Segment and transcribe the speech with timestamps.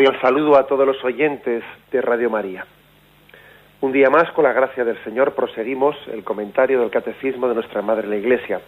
[0.00, 1.62] Cordial saludo a todos los oyentes
[1.92, 2.64] de Radio María.
[3.82, 7.82] Un día más, con la gracia del Señor, proseguimos el comentario del Catecismo de nuestra
[7.82, 8.62] Madre la Iglesia.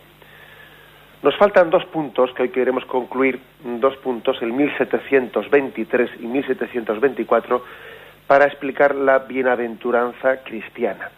[1.22, 7.64] Nos faltan dos puntos que hoy queremos concluir, dos puntos, el 1723 y 1724,
[8.27, 11.10] para explicar la bienaventuranza cristiana.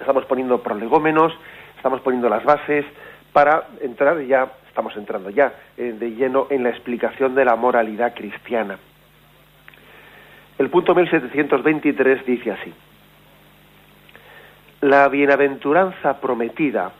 [0.00, 1.34] Estamos poniendo prolegómenos,
[1.76, 2.86] estamos poniendo las bases
[3.34, 8.12] para entrar ya estamos entrando ya eh, de lleno en la explicación de la moralidad
[8.14, 8.78] cristiana.
[10.58, 12.74] El punto 1723 dice así,
[14.82, 16.92] la bienaventuranza prometida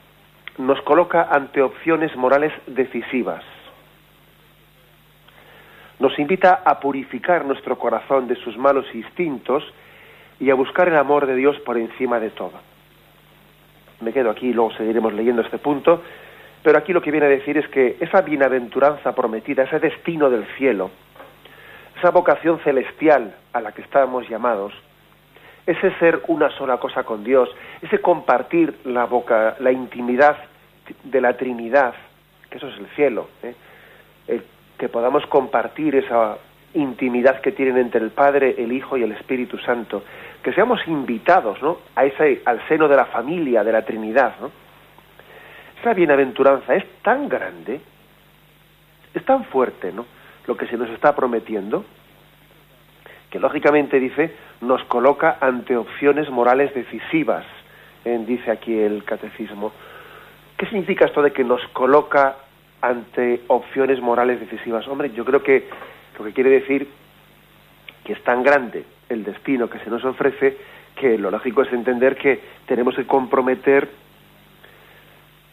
[0.57, 3.45] nos coloca ante opciones morales decisivas.
[5.99, 9.63] Nos invita a purificar nuestro corazón de sus malos instintos
[10.41, 12.59] y a buscar el amor de Dios por encima de todo.
[14.01, 16.03] Me quedo aquí, luego seguiremos leyendo este punto
[16.67, 20.45] pero aquí lo que viene a decir es que esa bienaventuranza prometida, ese destino del
[20.59, 20.91] cielo,
[21.97, 24.73] esa vocación celestial a la que estamos llamados,
[25.65, 27.49] ese ser una sola cosa con Dios,
[27.83, 30.39] ese compartir la, boca, la intimidad
[31.05, 31.95] de la Trinidad,
[32.51, 34.43] que eso es el cielo, ¿eh?
[34.77, 36.37] que podamos compartir esa
[36.75, 40.03] intimidad que tienen entre el Padre, el Hijo y el Espíritu Santo,
[40.43, 41.79] que seamos invitados ¿no?
[41.95, 44.66] a ese, al seno de la familia de la Trinidad, ¿no?
[45.95, 47.81] Bienaventuranza es tan grande,
[49.15, 50.07] es tan fuerte, ¿no?
[50.47, 51.85] Lo que se nos está prometiendo,
[53.31, 57.45] que lógicamente dice, nos coloca ante opciones morales decisivas,
[58.05, 59.73] dice aquí el catecismo.
[60.57, 62.37] ¿Qué significa esto de que nos coloca
[62.81, 64.87] ante opciones morales decisivas?
[64.87, 65.69] Hombre, yo creo que
[66.19, 66.89] lo que quiere decir
[68.05, 70.57] que es tan grande el destino que se nos ofrece
[70.95, 73.89] que lo lógico es entender que tenemos que comprometer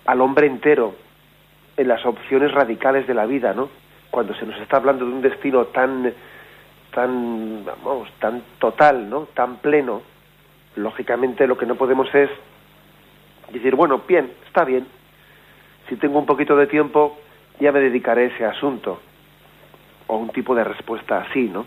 [0.05, 0.95] al hombre entero
[1.77, 3.69] en las opciones radicales de la vida, ¿no?
[4.11, 6.13] Cuando se nos está hablando de un destino tan
[6.93, 9.27] tan vamos, tan total, ¿no?
[9.33, 10.01] Tan pleno,
[10.75, 12.29] lógicamente lo que no podemos es
[13.51, 14.85] decir, bueno, bien, está bien.
[15.89, 17.17] Si tengo un poquito de tiempo,
[17.59, 18.99] ya me dedicaré a ese asunto.
[20.07, 21.65] O un tipo de respuesta así, ¿no?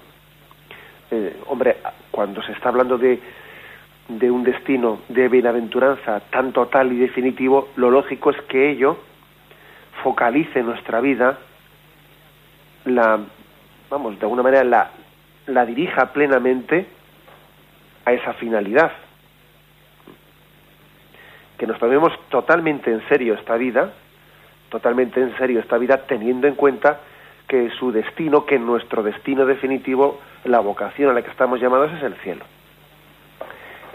[1.10, 1.76] Eh, hombre,
[2.10, 3.20] cuando se está hablando de
[4.08, 8.98] de un destino de bienaventuranza tan total y definitivo, lo lógico es que ello
[10.02, 11.38] focalice nuestra vida,
[12.84, 13.18] la,
[13.90, 14.90] vamos, de alguna manera la,
[15.46, 16.86] la dirija plenamente
[18.04, 18.92] a esa finalidad.
[21.58, 23.92] Que nos tomemos totalmente en serio esta vida,
[24.68, 27.00] totalmente en serio esta vida, teniendo en cuenta
[27.48, 32.02] que su destino, que nuestro destino definitivo, la vocación a la que estamos llamados es
[32.02, 32.44] el cielo.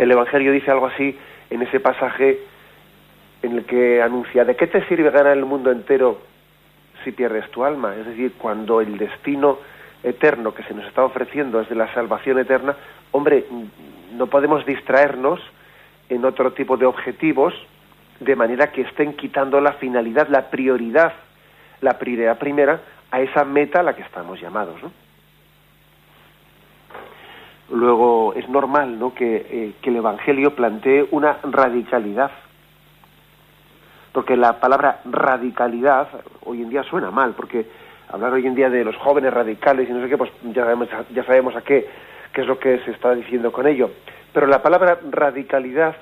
[0.01, 1.16] El Evangelio dice algo así
[1.51, 2.39] en ese pasaje
[3.44, 6.22] en el que anuncia, ¿de qué te sirve ganar el mundo entero
[7.03, 7.95] si pierdes tu alma?
[7.95, 9.59] Es decir, cuando el destino
[10.01, 12.75] eterno que se nos está ofreciendo es de la salvación eterna,
[13.12, 13.45] hombre,
[14.13, 15.39] no podemos distraernos
[16.09, 17.53] en otro tipo de objetivos
[18.19, 21.13] de manera que estén quitando la finalidad, la prioridad,
[21.80, 22.81] la prioridad primera
[23.12, 24.92] a esa meta a la que estamos llamados, ¿no?
[27.71, 29.13] Luego es normal ¿no?
[29.19, 32.31] Eh, que, el Evangelio plantee una radicalidad.
[34.12, 36.09] Porque la palabra radicalidad
[36.44, 37.65] hoy en día suena mal, porque
[38.09, 40.89] hablar hoy en día de los jóvenes radicales y no sé qué, pues ya sabemos,
[41.13, 41.88] ya sabemos a qué,
[42.33, 43.89] qué es lo que se está diciendo con ello.
[44.33, 45.95] Pero la palabra radicalidad,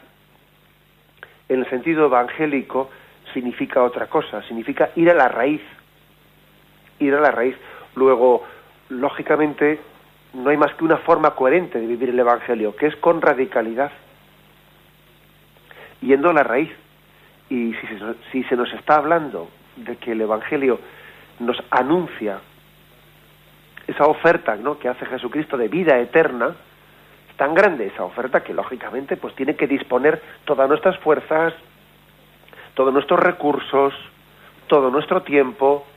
[1.50, 2.90] en el sentido evangélico,
[3.34, 5.62] significa otra cosa, significa ir a la raíz.
[6.98, 7.56] Ir a la raíz.
[7.96, 8.44] Luego,
[8.90, 9.80] lógicamente,
[10.34, 13.92] no hay más que una forma coherente de vivir el Evangelio, que es con radicalidad,
[16.02, 16.72] yendo a la raíz.
[17.50, 17.74] Y
[18.32, 20.80] si se, nos está hablando de que el Evangelio
[21.40, 22.40] nos anuncia
[23.88, 24.78] esa oferta ¿no?
[24.78, 26.54] que hace Jesucristo de vida eterna,
[27.30, 31.56] es tan grande esa oferta que lógicamente pues tiene que disponer todas nuestras fuerzas,
[32.76, 33.96] todos nuestros recursos,
[34.68, 35.88] todo nuestro tiempo,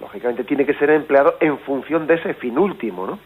[0.00, 3.18] lógicamente tiene que ser empleado en función de ese fin último, ¿no?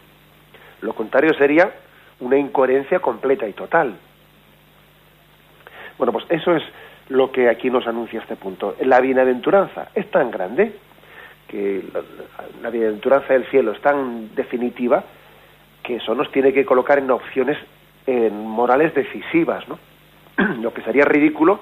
[0.81, 1.73] Lo contrario sería
[2.21, 3.97] una incoherencia completa y total.
[5.99, 6.63] Bueno, pues eso es
[7.09, 8.77] lo que aquí nos anuncia este punto.
[8.81, 10.73] La bienaventuranza es tan grande
[11.49, 11.85] que
[12.63, 15.05] la, bienaventuranza del cielo es tan definitiva
[15.83, 17.59] que eso nos tiene que colocar en opciones
[18.07, 19.79] en morales decisivas, ¿no?
[20.63, 21.61] lo que sería ridículo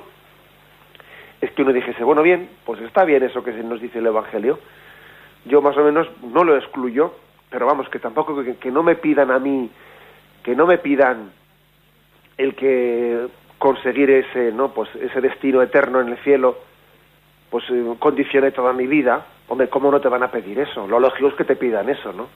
[1.41, 4.59] es que uno dijese, bueno, bien, pues está bien eso que nos dice el Evangelio,
[5.45, 7.15] yo más o menos no lo excluyo,
[7.51, 9.71] pero vamos, que tampoco que, no me pidan a mí,
[10.43, 11.33] que no me pidan
[12.37, 13.27] el que
[13.59, 14.73] conseguir ese, ¿no?
[14.73, 16.59] Pues ese destino eterno en el cielo,
[17.51, 20.87] pues eh, condicione toda mi vida, hombre, ¿cómo no te van a pedir eso?
[20.87, 22.29] Lo lógico es que te pidan eso, ¿no?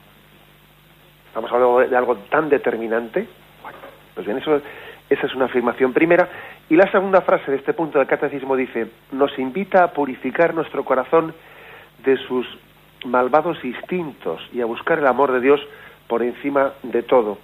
[1.27, 3.27] Estamos hablando de algo tan determinante.
[3.61, 3.77] Bueno,
[4.13, 4.61] pues bien, eso,
[5.09, 6.29] esa es una afirmación primera.
[6.69, 10.83] Y la segunda frase de este punto del catecismo dice, nos invita a purificar nuestro
[10.83, 11.33] corazón
[12.03, 12.47] de sus
[13.05, 15.61] malvados instintos y a buscar el amor de Dios
[16.07, 17.37] por encima de todo.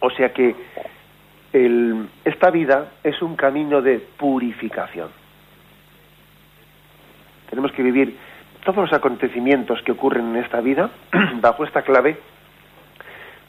[0.00, 0.54] O sea que
[2.24, 5.08] esta vida es un camino de purificación.
[7.48, 8.18] Tenemos que vivir
[8.64, 10.90] todos los acontecimientos que ocurren en esta vida
[11.40, 12.18] bajo esta clave,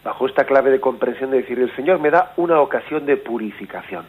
[0.04, 4.06] bajo esta clave de comprensión de decir, el Señor me da una ocasión de purificación,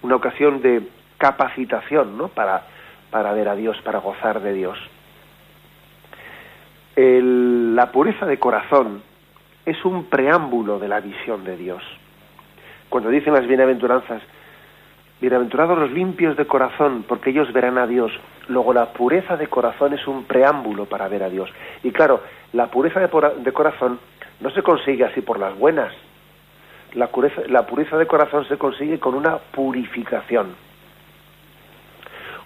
[0.00, 2.28] una ocasión de capacitación, ¿no?
[2.28, 2.62] Para
[3.12, 4.78] para ver a Dios, para gozar de Dios.
[6.96, 9.02] la pureza de corazón
[9.66, 11.82] es un preámbulo de la visión de Dios.
[12.88, 14.22] Cuando dicen las bienaventuranzas,
[15.20, 18.12] bienaventurados los limpios de corazón, porque ellos verán a Dios.
[18.48, 21.50] Luego la pureza de corazón es un preámbulo para ver a Dios.
[21.82, 22.22] Y claro,
[22.54, 24.00] la pureza de, corazón
[24.40, 25.92] no se consigue así por las buenas.
[26.94, 27.10] La
[27.48, 30.54] la pureza de corazón se consigue con una purificación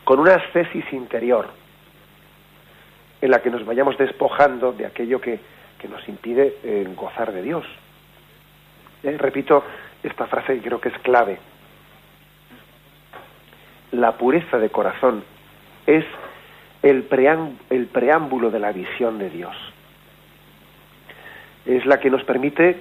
[0.06, 1.48] con una ascesis interior
[3.20, 5.40] en la que nos vayamos despojando de aquello que,
[5.90, 7.64] nos impide eh, gozar de Dios.
[9.04, 9.62] Eh, repito
[10.02, 11.38] esta frase que creo que es clave.
[13.92, 15.24] La pureza de corazón
[15.86, 16.04] es
[16.82, 19.56] el, preámbulo de la visión de Dios.
[21.64, 22.80] Es la que nos permite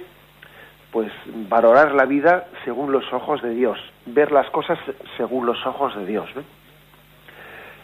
[0.92, 1.12] pues
[1.48, 4.78] valorar la vida según los ojos de Dios, ver las cosas
[5.16, 6.28] según los ojos de Dios.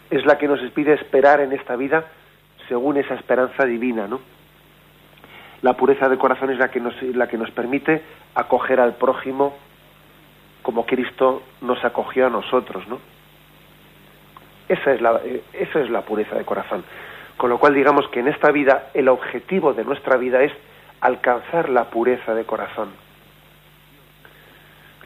[0.09, 2.05] Es la que nos pide esperar en esta vida
[2.67, 4.19] según esa esperanza divina, ¿no?
[5.61, 8.01] La pureza de corazón es la que nos, la que nos permite
[8.35, 9.55] acoger al prójimo
[10.61, 12.99] como Cristo nos acogió a nosotros, ¿no?
[14.67, 15.21] Esa es la,
[15.53, 16.83] esa es la pureza de corazón.
[17.37, 20.53] Con lo cual digamos que en esta vida el objetivo de nuestra vida es
[21.01, 22.89] alcanzar la pureza de corazón.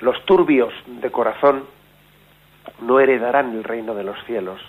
[0.01, 1.65] Los turbios de corazón
[2.81, 4.61] no heredarán el reino de los cielos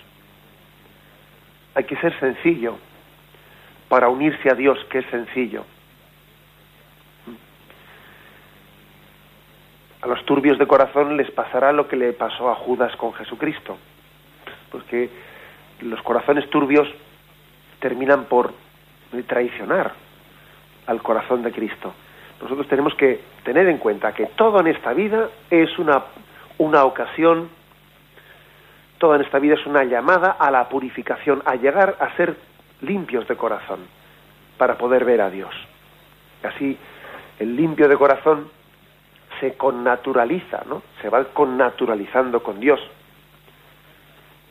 [1.78, 2.76] hay que ser sencillo
[3.88, 5.64] para unirse a Dios, que es sencillo.
[10.02, 13.78] A los turbios de corazón les pasará lo que le pasó a Judas con Jesucristo,
[14.72, 15.08] porque
[15.82, 16.88] los corazones turbios
[17.78, 18.54] terminan por
[19.28, 19.92] traicionar
[20.88, 21.94] al corazón de Cristo.
[22.42, 26.06] Nosotros tenemos que tener en cuenta que todo en esta vida es una,
[26.58, 27.48] una ocasión
[28.98, 32.36] Toda esta vida es una llamada a la purificación, a llegar a ser
[32.80, 33.80] limpios de corazón,
[34.56, 35.54] para poder ver a Dios.
[36.42, 36.76] Así,
[37.38, 38.48] el limpio de corazón
[39.40, 40.82] se connaturaliza, ¿no?
[41.00, 42.80] Se va connaturalizando con Dios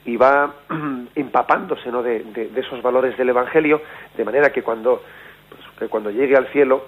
[0.05, 0.53] y va
[1.15, 2.01] empapándose, ¿no?
[2.01, 3.81] De, esos valores del Evangelio,
[4.15, 5.03] de manera que cuando,
[5.49, 6.85] pues, que cuando llegue al cielo,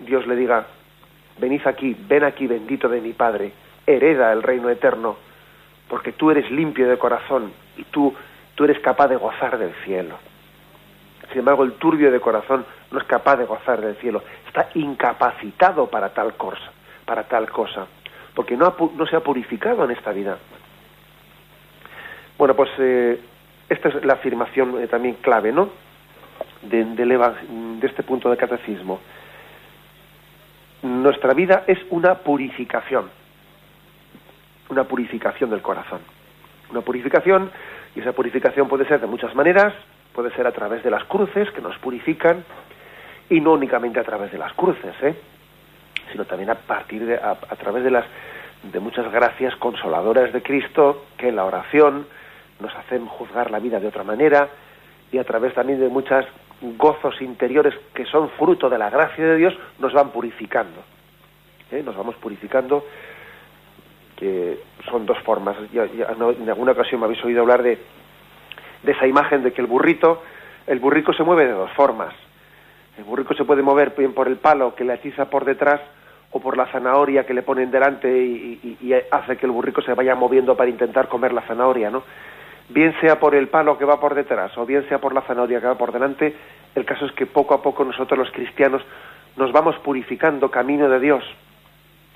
[0.00, 0.66] Dios le diga,
[1.38, 3.52] venid aquí, ven aquí, bendito de mi Padre,
[3.86, 5.16] hereda el reino eterno
[5.88, 8.14] porque tú eres limpio de corazón y tú,
[8.54, 10.16] tú eres capaz de gozar del cielo.
[11.28, 15.88] Sin embargo, el turbio de corazón no es capaz de gozar del cielo, está incapacitado
[15.88, 16.70] para tal cosa,
[17.04, 17.86] para tal cosa,
[18.34, 20.38] porque no, no se ha purificado en esta vida.
[22.38, 23.20] Bueno, pues eh,
[23.68, 25.70] esta es la afirmación eh, también clave, ¿no?
[26.62, 29.00] De, de este punto de catecismo.
[30.82, 33.08] Nuestra vida es una purificación
[34.68, 36.00] una purificación del corazón.
[36.70, 37.50] Una purificación,
[37.94, 39.72] y esa purificación puede ser de muchas maneras,
[40.12, 42.44] puede ser a través de las cruces que nos purifican,
[43.28, 45.14] y no únicamente a través de las cruces, ¿eh?
[46.12, 48.04] sino también a partir de, a, través de las
[48.62, 52.06] de muchas gracias consoladoras de Cristo que en la oración
[52.60, 54.48] nos hacen juzgar la vida de otra manera
[55.12, 56.24] y a través también de muchos
[56.60, 60.82] gozos interiores que son fruto de la gracia de Dios nos van purificando.
[61.70, 61.82] ¿eh?
[61.84, 62.84] Nos vamos purificando
[64.16, 64.58] que
[64.90, 65.56] son dos formas.
[65.72, 67.78] Ya, en alguna ocasión me habéis oído hablar de,
[68.82, 70.22] de esa imagen de que el burrito,
[70.66, 72.14] el burrico se mueve de dos formas.
[72.96, 75.80] El burrico se puede mover bien por el palo que le atiza por detrás
[76.30, 79.94] o por la zanahoria que le ponen delante y, y, hace que el burrico se
[79.94, 82.02] vaya moviendo para intentar comer la zanahoria, ¿no?
[82.68, 85.60] Bien sea por el palo que va por detrás o bien sea por la zanahoria
[85.60, 86.34] que va por delante,
[86.74, 88.82] el caso es que poco a poco nosotros los cristianos
[89.36, 91.22] nos vamos purificando camino de Dios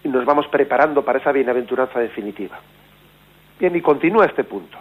[0.05, 2.59] y nos vamos preparando para esa bienaventuranza definitiva.
[3.59, 4.79] Bien, y continúa este punto.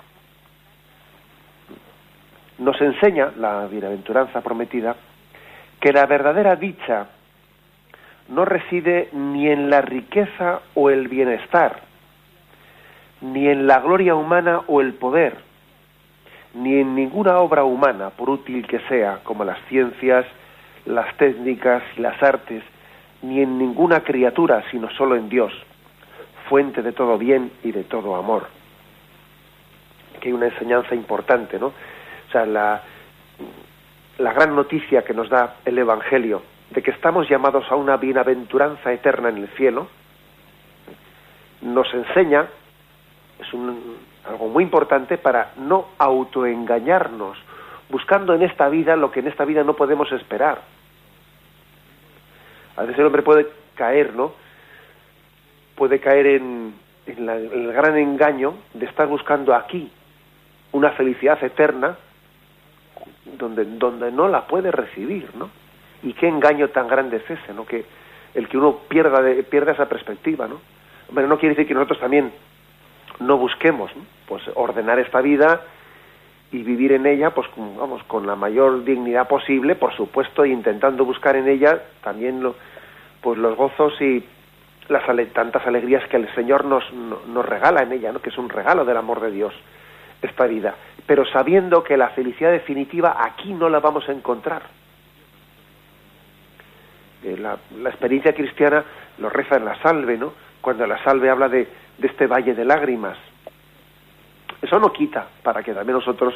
[2.60, 4.96] Nos enseña la bienaventuranza prometida
[5.80, 7.08] que la verdadera dicha
[8.30, 11.82] no reside ni en la riqueza o el bienestar,
[13.22, 15.36] ni en la gloria humana o el poder,
[16.54, 20.26] ni en ninguna obra humana, por útil que sea, como las ciencias,
[20.86, 22.64] las técnicas y las artes,
[23.22, 25.54] ni en ninguna criatura, sino solo en Dios,
[26.48, 28.48] fuente de todo bien y de todo amor.
[30.20, 31.68] Que hay una enseñanza importante, ¿no?
[31.68, 32.82] O sea, la,
[34.18, 38.94] la gran noticia que nos da el Evangelio de que estamos llamados a una bienaventuranza
[38.94, 39.88] eterna en el cielo,
[41.62, 42.48] nos enseña,
[43.40, 43.98] es un,
[44.28, 47.38] algo muy importante para no autoengañarnos,
[47.90, 50.62] buscando en esta vida lo que en esta vida no podemos esperar.
[52.80, 53.46] A veces el hombre puede
[53.76, 54.32] caer, ¿no?
[55.76, 56.74] Puede caer en,
[57.08, 59.92] en el gran engaño de estar buscando aquí
[60.72, 61.98] una felicidad eterna
[63.38, 65.50] donde, donde no la puede recibir, ¿no?
[66.04, 67.66] Y qué engaño tan grande es ese, ¿no?
[67.66, 67.84] Que
[68.34, 70.62] el que uno pierda, de, pierda esa perspectiva, ¿no?
[71.10, 72.32] Hombre, no quiere decir que nosotros también
[73.20, 73.92] no busquemos,
[74.26, 75.64] pues ordenar esta vida
[76.52, 80.50] y vivir en ella, pues con, vamos, con la mayor dignidad posible, por supuesto, e
[80.50, 82.56] intentando buscar en ella también lo,
[83.22, 84.24] pues los gozos y
[84.88, 85.04] las
[85.34, 88.22] tantas alegrías que el Señor nos, nos regala en ella, ¿no?
[88.22, 89.54] que es un regalo del amor de Dios
[90.22, 90.76] esta vida,
[91.06, 94.64] pero sabiendo que la felicidad definitiva aquí no la vamos a encontrar.
[97.24, 97.58] Eh, la,
[97.90, 98.84] experiencia cristiana
[99.18, 100.34] lo reza en la salve, ¿no?
[100.62, 103.18] Cuando la salve habla de, de este valle de lágrimas.
[104.62, 106.34] Eso no quita para que también nosotros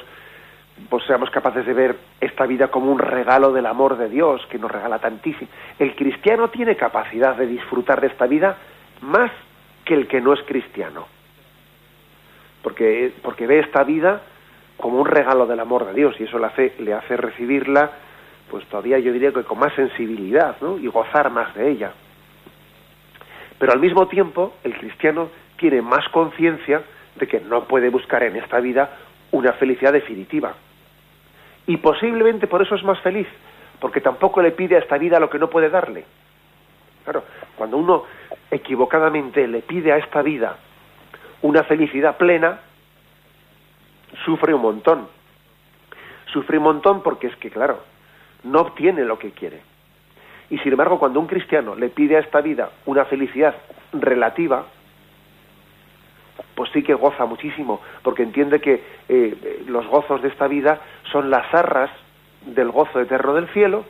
[0.90, 4.58] pues seamos capaces de ver esta vida como un regalo del amor de Dios que
[4.58, 5.50] nos regala tantísimo.
[5.78, 8.58] El cristiano tiene capacidad de disfrutar de esta vida
[9.02, 9.32] más
[9.86, 11.06] que el que no es cristiano
[12.64, 14.22] porque, porque ve esta vida
[14.78, 17.92] como un regalo del amor de Dios y eso le hace, le hace recibirla,
[18.50, 20.80] pues todavía yo diría que con más sensibilidad ¿no?
[20.80, 21.92] y gozar más de ella.
[23.60, 26.82] Pero al mismo tiempo el cristiano tiene más conciencia
[27.16, 28.90] de que no puede buscar en esta vida
[29.32, 30.54] una felicidad definitiva.
[31.68, 33.28] Y posiblemente por eso es más feliz,
[33.80, 36.06] porque tampoco le pide a esta vida lo que no puede darle.
[37.04, 37.24] Claro,
[37.58, 38.04] cuando uno
[38.50, 40.58] equivocadamente le pide a esta vida
[41.42, 42.60] una felicidad plena,
[44.26, 45.08] sufre un montón.
[46.32, 47.80] Sufre un montón porque es que, claro,
[48.44, 49.62] no obtiene lo que quiere.
[50.50, 53.56] Y sin embargo, cuando un cristiano le pide a esta vida una felicidad
[53.92, 54.66] relativa,
[56.56, 61.30] pues sí que goza muchísimo, porque entiende que eh, los gozos de esta vida son
[61.30, 61.92] las arras
[62.46, 63.86] del gozo eterno del cielo,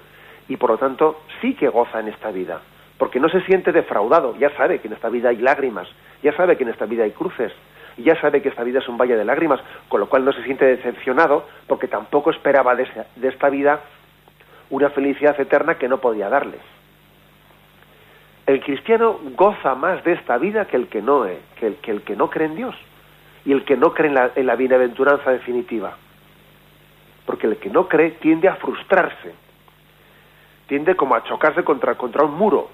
[0.47, 2.61] y por lo tanto sí que goza en esta vida
[3.03, 5.89] porque no se siente defraudado, ya sabe que en esta vida hay lágrimas,
[6.21, 7.51] ya sabe que en esta vida hay cruces,
[7.97, 9.59] ya sabe que esta vida es un valle de lágrimas,
[9.89, 12.87] con lo cual no se siente decepcionado porque tampoco esperaba de,
[13.21, 13.81] esta vida
[14.69, 16.61] una felicidad eterna que no podía darles.
[18.45, 22.15] El cristiano goza más de esta vida que el que no, eh, que el, que
[22.15, 22.75] no cree en Dios
[23.45, 25.97] y el que no cree en la, en la bienaventuranza definitiva.
[27.25, 29.33] Porque el que no cree tiende a frustrarse,
[30.67, 32.69] tiende como a chocarse contra, contra un muro,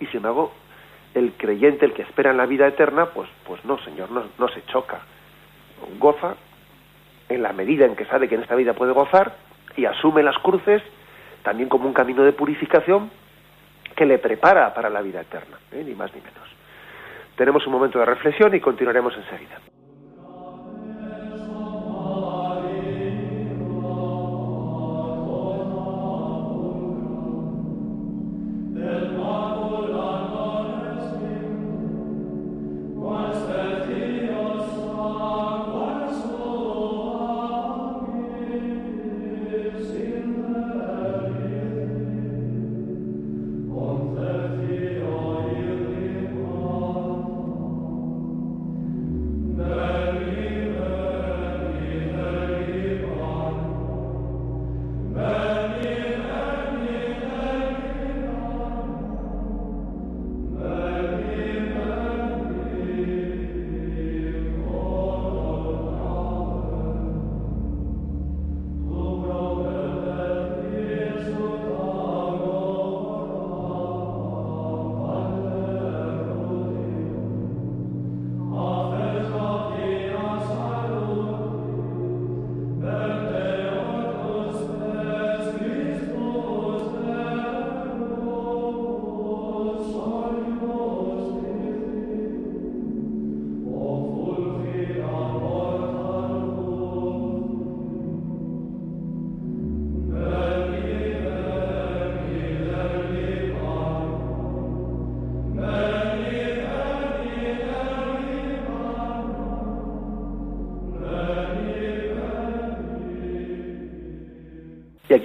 [0.00, 0.52] y sin embargo,
[1.14, 4.48] el creyente, el que espera en la vida eterna, pues, pues no, Señor, no, no
[4.48, 5.00] se choca.
[5.98, 6.36] Goza
[7.28, 9.36] en la medida en que sabe que en esta vida puede gozar
[9.76, 10.82] y asume las cruces
[11.42, 13.10] también como un camino de purificación
[13.98, 15.82] que le prepara para la vida eterna, ¿eh?
[15.84, 16.48] ni más ni menos.
[17.34, 19.58] Tenemos un momento de reflexión y continuaremos enseguida.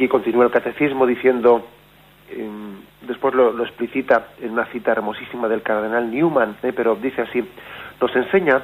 [0.04, 1.66] Aquí continúa el catecismo diciendo,
[2.30, 2.76] em,
[3.08, 6.74] después lo, explicita en una cita hermosísima del cardenal Newman, ¿eh?
[6.76, 7.42] pero dice así,
[8.02, 8.62] nos enseña,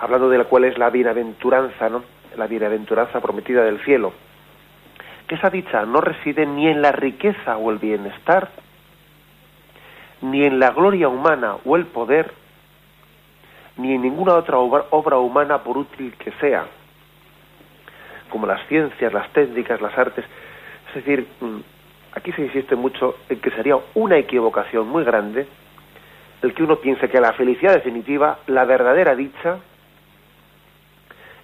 [0.00, 2.02] hablando de la cual es la bienaventuranza, ¿no?
[2.36, 4.12] la bienaventuranza prometida del cielo,
[5.28, 8.48] que esa dicha no reside ni en la riqueza o el bienestar,
[10.22, 12.32] ni en la gloria humana o el poder,
[13.76, 16.66] ni en ninguna otra obra, humana por útil que sea,
[18.28, 20.24] como las ciencias, las técnicas, las artes.
[20.90, 21.58] Es decir, mm,
[22.12, 25.46] aquí se insiste mucho en que sería una equivocación muy grande
[26.42, 29.58] el que uno piense que la felicidad definitiva, la verdadera dicha,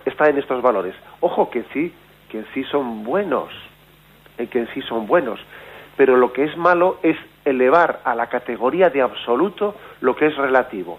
[0.04, 0.94] está en estos valores.
[1.20, 1.92] Ojo que sí,
[2.30, 3.52] que en sí son buenos,
[4.38, 5.38] eh, que en sí son buenos,
[5.96, 10.36] pero lo que es malo es elevar a la categoría de absoluto lo que es
[10.36, 10.98] relativo.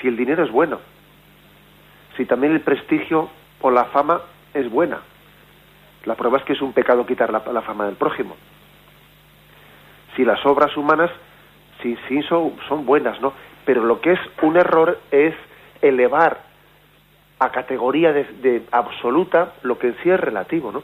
[0.00, 0.78] Si el dinero es bueno,
[2.16, 3.28] si también el prestigio
[3.60, 4.20] o la fama
[4.54, 5.00] es buena,
[6.04, 8.36] la prueba es que es un pecado quitar la, fama del prójimo.
[10.16, 11.10] Si las obras humanas,
[11.82, 13.32] sí, sí son, son buenas, ¿no?
[13.64, 15.34] Pero lo que es un error es
[15.80, 16.42] elevar
[17.38, 20.82] a categoría de, absoluta lo que en sí es relativo, ¿no?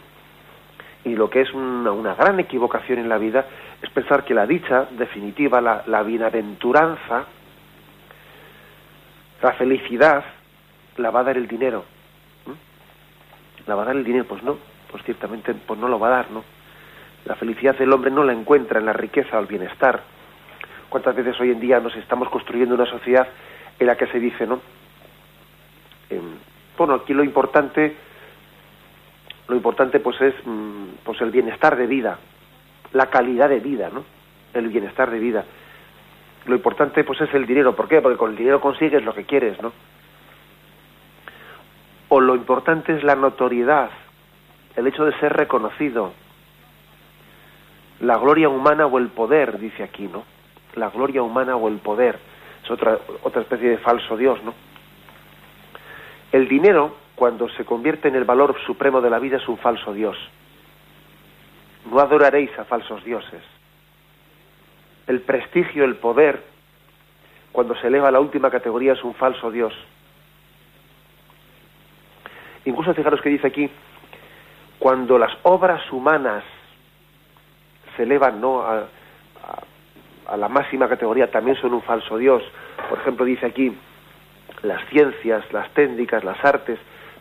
[1.05, 3.47] Y lo que es una, gran equivocación en la vida
[3.81, 7.25] es pensar que la dicha definitiva, la, la bienaventuranza,
[9.43, 10.25] la felicidad,
[10.97, 11.85] la va a dar el dinero.
[13.67, 14.27] ¿La va a dar el dinero?
[14.27, 14.59] Pues no,
[14.91, 16.45] pues ciertamente pues no lo va a dar, ¿no?
[17.25, 20.03] La felicidad del hombre no la encuentra en la riqueza o el bienestar.
[20.89, 23.29] ¿Cuántas veces hoy en día nos estamos construyendo una sociedad
[23.79, 24.61] en la que se dice, ¿no?
[26.77, 27.95] bueno, aquí lo importante,
[29.47, 32.19] lo importante pues es mm, pues el bienestar de vida,
[32.93, 34.03] la calidad de vida, ¿no?
[34.55, 35.45] El bienestar de vida.
[36.47, 37.77] Lo importante pues es el dinero.
[37.77, 38.01] ¿Por qué?
[38.01, 39.73] Porque con el dinero consigues lo que quieres, ¿no?
[42.09, 43.91] O lo importante es la notoriedad,
[44.77, 46.13] el hecho de ser reconocido,
[48.01, 50.25] la gloria humana o el poder, dice aquí, ¿no?
[50.75, 52.19] La gloria humana o el poder.
[52.65, 54.55] Es otra, otra especie de falso Dios, ¿no?
[56.33, 59.93] El dinero, cuando se convierte en el valor supremo de la vida, es un falso
[59.93, 60.17] Dios.
[61.91, 63.43] No adoraréis a falsos dioses.
[65.07, 66.43] El prestigio, el poder,
[67.53, 69.75] cuando se eleva a la última categoría, es un falso Dios.
[72.65, 73.69] Incluso fijaros que dice aquí,
[74.81, 76.43] cuando las obras humanas
[77.97, 78.63] se elevan ¿no?
[78.63, 78.89] a,
[80.27, 82.43] a la máxima categoría, también son un falso Dios.
[82.89, 83.77] Por ejemplo, dice aquí,
[84.63, 86.79] las ciencias, las técnicas, las artes,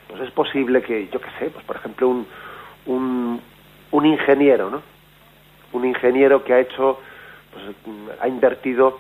[0.08, 2.28] pues es posible que, yo qué sé, pues por ejemplo un,
[2.86, 3.41] un,
[3.91, 4.82] un ingeniero, ¿no?
[5.74, 7.00] Un ingeniero que ha hecho,
[7.52, 7.65] pues
[8.22, 9.00] ha invertido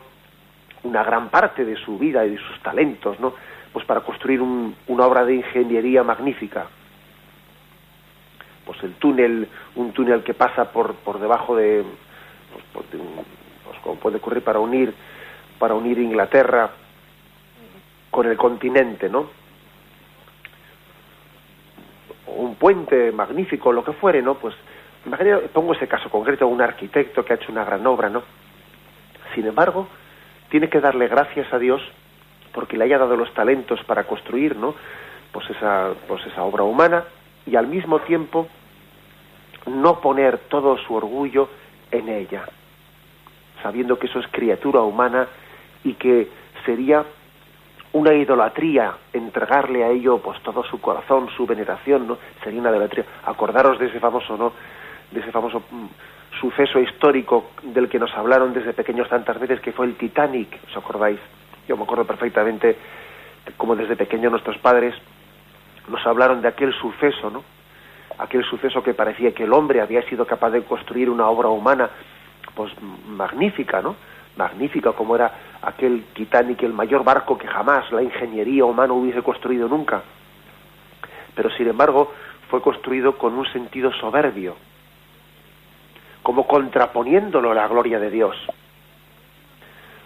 [0.83, 3.33] una gran parte de su vida y de sus talentos, ¿no?
[3.73, 6.67] Pues para construir un, una obra de ingeniería magnífica.
[8.69, 11.83] Pues el túnel, un túnel que pasa por, por debajo de,
[12.71, 12.85] pues,
[13.65, 14.93] pues como puede ocurrir para unir,
[15.57, 16.69] para unir Inglaterra
[18.11, 19.27] con el continente, ¿no?
[22.27, 24.35] un puente magnífico, lo que fuere, ¿no?
[24.35, 24.53] Pues
[25.51, 28.21] pongo ese caso concreto, un arquitecto que ha hecho una gran obra, ¿no?
[29.33, 29.87] Sin embargo,
[30.51, 31.81] tiene que darle gracias a Dios
[32.53, 34.75] porque le haya dado los talentos para construir, ¿no?
[35.31, 37.05] Pues esa, pues esa obra humana
[37.47, 38.47] y al mismo tiempo
[39.67, 41.49] no poner todo su orgullo
[41.91, 42.45] en ella,
[43.61, 45.27] sabiendo que eso es criatura humana
[45.83, 46.29] y que
[46.65, 47.03] sería
[47.91, 52.17] una idolatría, entregarle a ello pues todo su corazón, su veneración, ¿no?
[52.43, 53.05] Sería una idolatría.
[53.25, 54.53] Acordaros de ese famoso, ¿no?
[55.11, 55.85] De ese famoso mm,
[56.39, 60.77] suceso histórico del que nos hablaron desde pequeños tantas veces, que fue el Titanic, ¿os
[60.77, 61.19] acordáis?
[61.67, 62.77] Yo me acuerdo perfectamente
[63.57, 64.93] como desde pequeño nuestros padres
[65.87, 67.43] nos hablaron de aquel suceso, ¿no?
[68.19, 71.89] Aquel suceso que parecía que el hombre había sido capaz de construir una obra humana,
[72.53, 72.71] pues
[73.07, 73.95] magnífica, ¿no?
[74.39, 79.67] magnífica como era aquel Titanic, el mayor barco que jamás la ingeniería humana hubiese construido
[79.67, 80.01] nunca.
[81.35, 82.11] Pero sin embargo
[82.49, 84.55] fue construido con un sentido soberbio,
[86.23, 88.35] como contraponiéndolo a la gloria de Dios,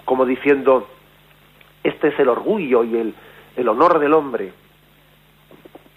[0.03, 0.89] como diciendo,
[1.83, 3.15] este es el orgullo y el,
[3.55, 4.51] el honor del hombre.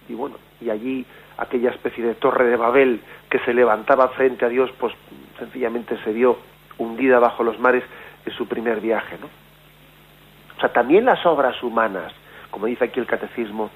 [0.08, 1.06] Y bueno, y allí
[1.38, 4.94] aquella especie de torre de Babel que se levantaba frente a Dios, pues
[5.38, 6.38] sencillamente se vio
[6.78, 7.84] hundida bajo los mares
[8.24, 9.26] en su primer viaje, ¿no?
[10.56, 12.12] O sea, también las obras humanas,
[12.50, 13.70] como dice aquí el catecismo,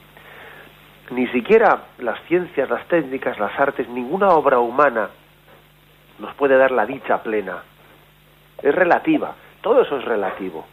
[1.11, 5.11] ni siquiera las ciencias, las técnicas, las artes, ninguna obra humana
[6.19, 7.63] nos puede dar la dicha plena.
[8.63, 10.67] Es relativa, todo eso es relativo.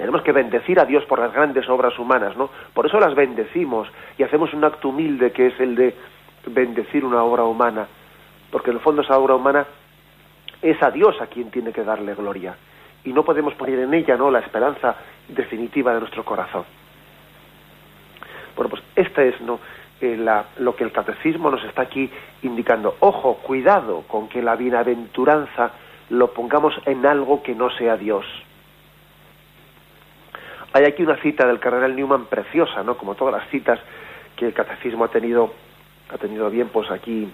[0.00, 2.48] Tenemos que bendecir a Dios por las grandes obras humanas, ¿no?
[2.72, 3.86] Por eso las bendecimos
[4.16, 5.94] y hacemos un acto humilde que es el de
[6.46, 7.86] bendecir una obra humana
[8.50, 9.66] porque en el fondo esa obra humana
[10.62, 12.56] es a Dios a quien tiene que darle gloria
[13.04, 14.96] y no podemos poner en ella no la esperanza
[15.28, 16.64] definitiva de nuestro corazón.
[18.56, 19.60] Bueno, pues esta es no
[20.00, 20.18] eh,
[20.58, 22.10] lo que el catecismo nos está aquí
[22.42, 22.96] indicando.
[23.00, 25.72] Ojo, cuidado con que la bienaventuranza
[26.10, 28.26] lo pongamos en algo que no sea Dios.
[30.72, 32.96] Hay aquí una cita del cardenal Newman preciosa, ¿no?
[32.96, 33.80] Como todas las citas
[34.36, 35.52] que el catecismo ha tenido
[36.12, 37.28] ha tenido bien pues aquí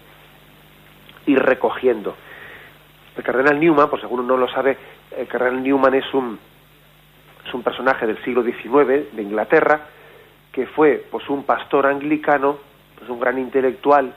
[1.27, 2.15] ir recogiendo.
[3.17, 4.77] El cardenal Newman, por seguro no lo sabe,
[5.17, 6.39] el cardenal Newman es un,
[7.47, 9.81] es un personaje del siglo XIX de Inglaterra
[10.53, 12.59] que fue pues un pastor anglicano,
[12.99, 14.13] pues un gran intelectual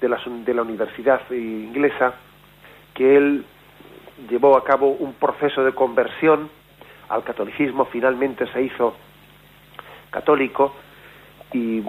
[0.00, 2.14] de la, de la universidad inglesa,
[2.94, 3.44] que él
[4.28, 6.50] llevó a cabo un proceso de conversión
[7.08, 8.94] al catolicismo, finalmente se hizo
[10.10, 10.74] católico
[11.52, 11.82] y,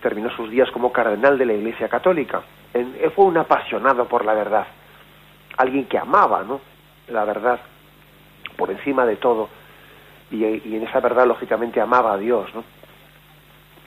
[0.00, 2.42] terminó sus días como cardenal de la Iglesia Católica.
[2.74, 4.66] él fue un apasionado por la verdad,
[5.56, 6.60] alguien que amaba, ¿no?
[7.08, 7.60] La verdad
[8.56, 9.48] por encima de todo
[10.30, 12.64] y, en esa verdad lógicamente amaba a Dios, ¿no?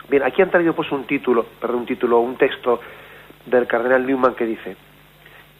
[0.09, 2.79] Bien, aquí han traído pues un título, perdón, un título, un texto
[3.45, 4.77] del cardenal Newman que dice: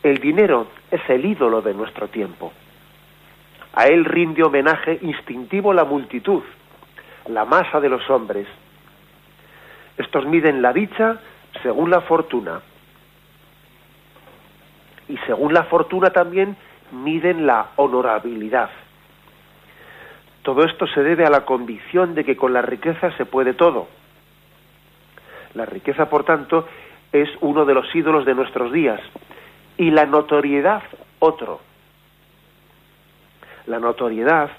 [0.01, 2.53] El dinero es el ídolo de nuestro tiempo.
[3.77, 6.41] A él rinde homenaje instintivo la multitud,
[7.27, 8.47] la masa de los hombres.
[9.95, 11.19] Estos miden la dicha
[11.61, 12.61] según la fortuna.
[15.07, 16.57] Y según la fortuna también
[16.91, 18.71] miden la honorabilidad.
[20.41, 23.89] Todo esto se debe a la convicción de que con la riqueza se puede todo.
[25.53, 26.67] La riqueza, por tanto,
[27.11, 28.99] es uno de los ídolos de nuestros días
[29.77, 30.81] y la notoriedad
[31.19, 31.66] otro.
[33.67, 34.49] La notoriedad,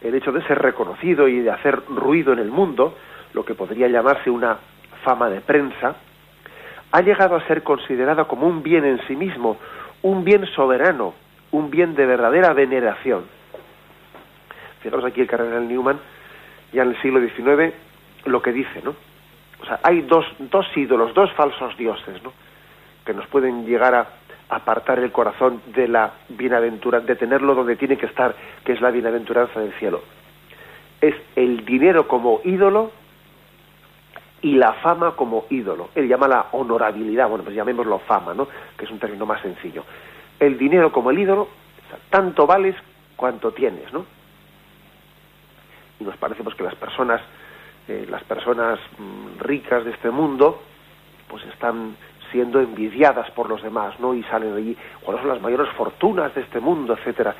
[0.00, 2.96] el hecho de ser reconocido y de hacer ruido en el mundo,
[3.32, 4.58] lo que podría llamarse una
[5.02, 5.96] fama de prensa,
[6.92, 9.56] ha llegado a ser considerada como un bien en sí mismo,
[10.02, 11.14] un bien soberano,
[11.50, 13.24] un bien de verdadera veneración.
[14.80, 15.98] Fijaros aquí el cardenal Newman,
[16.72, 17.74] ya en el siglo XIX,
[18.26, 18.94] lo que dice, ¿no?
[19.60, 22.32] O sea, hay dos, dos ídolos, dos falsos dioses, ¿no?
[23.06, 24.06] Que nos pueden llegar a
[24.54, 28.90] apartar el corazón de la bienaventuranza, de tenerlo donde tiene que estar, que es la
[28.90, 30.02] bienaventuranza del cielo.
[31.00, 32.92] Es el dinero como ídolo
[34.42, 35.90] y la fama como ídolo.
[35.94, 38.46] Él llama la honorabilidad, bueno, pues llamémoslo fama, ¿no?
[38.76, 39.84] Que es un término más sencillo.
[40.38, 41.48] El dinero como el ídolo,
[42.10, 42.76] tanto vales
[43.16, 44.04] cuanto tienes, ¿no?
[46.00, 47.20] Y nos parece pues que las personas
[47.86, 50.62] eh, las personas mm, ricas de este mundo
[51.28, 51.96] pues están
[52.34, 54.12] siendo envidiadas por los demás, ¿no?
[54.12, 57.32] Y salen allí, cuáles son las mayores fortunas de este mundo, etcétera.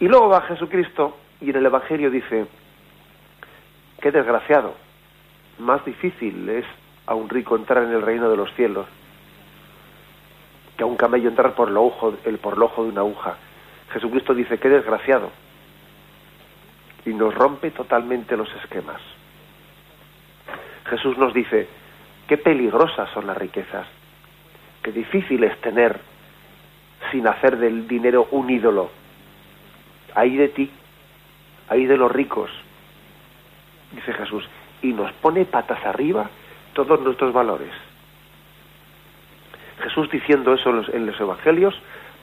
[0.00, 2.46] Y luego va Jesucristo y en el Evangelio dice,
[4.00, 4.72] qué desgraciado,
[5.58, 6.64] más difícil es
[7.04, 8.86] a un rico entrar en el reino de los cielos
[10.74, 13.36] que a un camello entrar por, lo ojo, el, por el ojo de una aguja.
[13.92, 15.30] Jesucristo dice, qué desgraciado.
[17.04, 19.02] Y nos rompe totalmente los esquemas.
[20.86, 21.68] Jesús nos dice,
[22.26, 23.86] qué peligrosas son las riquezas,
[24.82, 26.00] qué difícil es tener
[27.10, 28.90] sin hacer del dinero un ídolo.
[30.14, 30.70] Ahí de ti,
[31.68, 32.50] ahí de los ricos,
[33.92, 34.48] dice Jesús,
[34.82, 36.28] y nos pone patas arriba
[36.72, 37.70] todos nuestros valores.
[39.82, 41.74] Jesús diciendo eso en los, evangelios,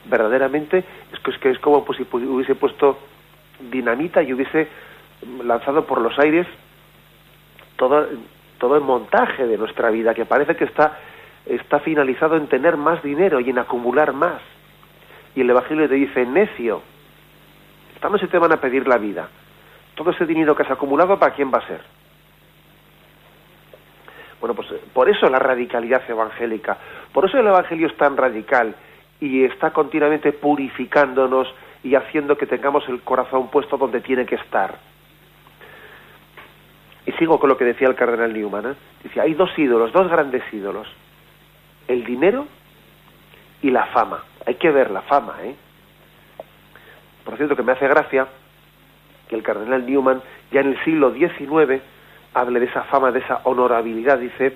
[0.05, 0.79] verdaderamente
[1.11, 2.99] es es que es como pues, si hubiese puesto
[3.59, 4.67] dinamita y hubiese
[5.43, 6.47] lanzado por los aires
[7.75, 8.07] todo,
[8.59, 10.99] todo el montaje de nuestra vida, que parece que está,
[11.49, 14.41] está finalizado en tener más dinero y en acumular más.
[15.35, 16.81] Y el Evangelio te dice, necio,
[17.95, 19.29] esta noche te van a pedir la vida.
[19.95, 21.81] Todo ese dinero que has acumulado, ¿para quién va a ser?
[24.39, 26.77] Bueno, pues eh, por eso la radicalidad evangélica,
[27.11, 28.75] por eso el Evangelio es tan radical
[29.19, 31.47] y está continuamente purificándonos
[31.83, 34.77] y haciendo que tengamos el corazón puesto donde tiene que estar.
[37.05, 38.71] Y sigo con lo que decía el cardenal Newman.
[38.71, 38.75] ¿eh?
[39.01, 40.87] Dice, hay dos ídolos, dos grandes ídolos.
[41.87, 42.47] El dinero
[43.61, 44.23] y la fama.
[44.45, 45.35] Hay que ver la fama.
[45.43, 45.55] ¿eh?
[47.23, 48.27] Por cierto, que me hace gracia
[49.27, 50.21] que el cardenal Newman
[50.51, 51.81] ya en el siglo XIX
[52.33, 54.55] hable de esa fama, de esa honorabilidad, dice,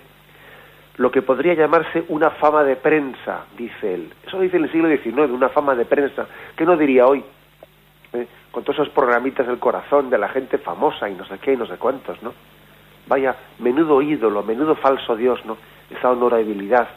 [0.98, 4.14] lo que podría llamarse una fama de prensa, dice él.
[4.26, 6.28] Eso dice en el siglo XIX, una fama de prensa.
[6.56, 7.24] ¿Qué no diría hoy?
[8.14, 8.28] ¿eh?
[8.52, 11.58] con todos esos programitas del corazón de la gente famosa y no sé qué y
[11.58, 12.34] no sé cuántos, ¿no?
[13.08, 15.58] Vaya, menudo ídolo, menudo falso Dios, ¿no?
[15.90, 16.88] Esa honorabilidad.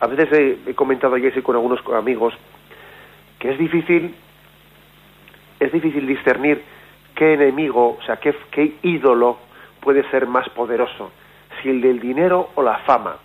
[0.00, 2.34] A veces he, comentado ayer con algunos amigos
[3.38, 4.14] que es difícil,
[5.58, 6.62] es difícil discernir
[7.14, 9.38] qué enemigo, o sea, qué, qué ídolo
[9.80, 11.10] puede ser más poderoso,
[11.60, 13.16] si el del dinero o la fama.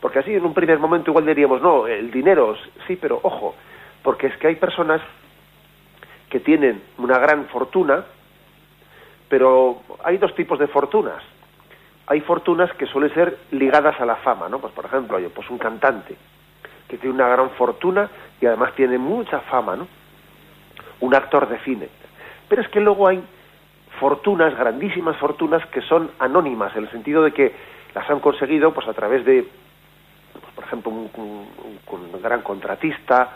[0.00, 3.54] Porque así en un primer momento igual diríamos, no, el dinero, sí, pero ojo,
[4.02, 5.00] porque es que hay personas
[6.28, 8.04] que tienen una gran fortuna,
[9.28, 11.22] pero hay dos tipos de fortunas.
[12.10, 14.58] Hay fortunas que suelen ser ligadas a la fama, ¿no?
[14.58, 16.16] Pues por ejemplo, pues un cantante
[16.88, 19.86] que tiene una gran fortuna y además tiene mucha fama, ¿no?
[20.98, 21.88] Un actor de cine.
[22.48, 23.22] Pero es que luego hay
[24.00, 27.54] fortunas, grandísimas fortunas, que son anónimas, en el sentido de que
[27.94, 29.46] las han conseguido pues a través de,
[30.32, 31.46] pues, por ejemplo, un,
[32.20, 33.30] gran contratista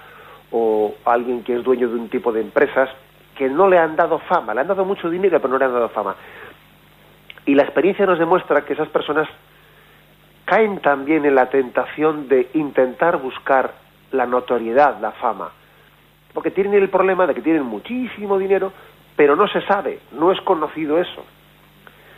[0.50, 2.90] o alguien que es dueño de un tipo de empresas
[3.36, 5.72] que no le han dado fama, le han dado mucho dinero pero no le han
[5.72, 6.16] dado fama.
[7.46, 9.28] Y la experiencia nos demuestra que esas personas
[10.44, 13.72] caen también en la tentación de intentar buscar
[14.12, 15.50] la notoriedad, la fama,
[16.32, 18.72] porque tienen el problema de que tienen muchísimo dinero,
[19.16, 21.24] pero no se sabe, no es conocido eso.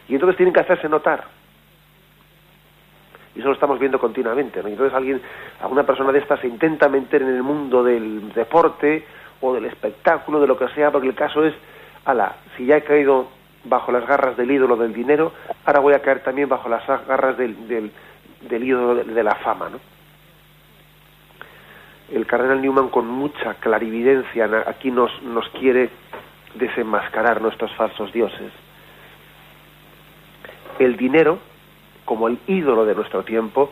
[0.09, 1.25] Y entonces tienen que hacerse notar.
[3.35, 4.63] Y eso lo estamos viendo continuamente.
[4.63, 4.69] ¿no?
[4.69, 5.21] Y entonces alguien,
[5.61, 9.05] alguna persona de estas se intenta meter en el mundo del deporte
[9.43, 11.53] o del espectáculo, de lo que sea, porque el caso es,
[12.07, 13.29] ala, si ya he caído
[13.69, 15.33] bajo las garras del ídolo del dinero,
[15.65, 19.81] ahora voy a caer también bajo las garras del, del, ídolo de la fama, ¿no?
[22.13, 25.91] El cardenal Newman con mucha clarividencia aquí nos, nos quiere
[26.55, 28.53] desenmascarar nuestros falsos dioses.
[30.79, 31.39] El dinero
[32.05, 33.71] como el ídolo de nuestro tiempo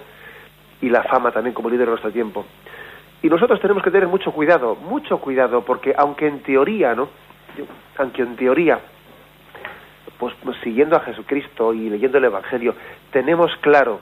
[0.81, 2.45] y la fama también como el ídolo de nuestro tiempo.
[3.23, 7.09] Y nosotros tenemos que tener mucho cuidado, mucho cuidado, porque aunque en teoría, ¿no?
[7.97, 8.81] Aunque en teoría,
[10.19, 12.75] pues, pues siguiendo a Jesucristo y leyendo el Evangelio,
[13.11, 14.01] tenemos claro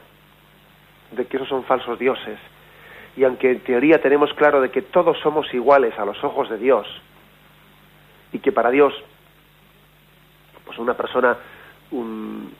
[1.12, 2.38] de que esos son falsos dioses,
[3.16, 6.58] y aunque en teoría tenemos claro de que todos somos iguales a los ojos de
[6.58, 6.86] Dios,
[8.32, 8.94] y que para Dios,
[10.64, 11.36] pues una persona,
[11.90, 12.52] un,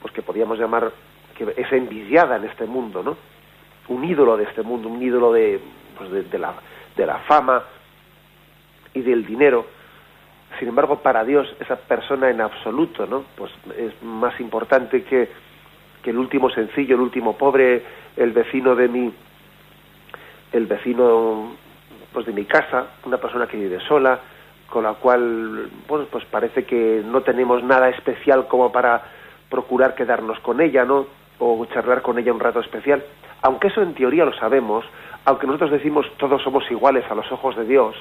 [0.00, 0.92] pues que podríamos llamar
[1.34, 3.16] que es envidiada en este mundo, ¿no?
[3.88, 5.60] Un ídolo de este mundo, un ídolo de,
[5.98, 6.54] pues de, la,
[6.96, 7.62] de la fama
[8.94, 9.66] y del dinero.
[10.58, 13.24] Sin embargo, para Dios esa persona en absoluto, ¿no?
[13.36, 15.28] Pues es más importante que,
[16.02, 17.82] que el último sencillo, el último pobre,
[18.16, 19.12] el vecino de mi,
[20.52, 21.56] el vecino
[22.12, 24.20] pues de mi casa, una persona que vive sola,
[24.70, 29.02] con la cual, bueno, pues parece que no tenemos nada especial como para
[29.50, 31.06] procurar quedarnos con ella, ¿no?
[31.38, 33.04] O charlar con ella un rato especial.
[33.42, 34.84] Aunque eso en teoría lo sabemos,
[35.24, 37.96] aunque nosotros decimos todos somos iguales a los ojos de Dios,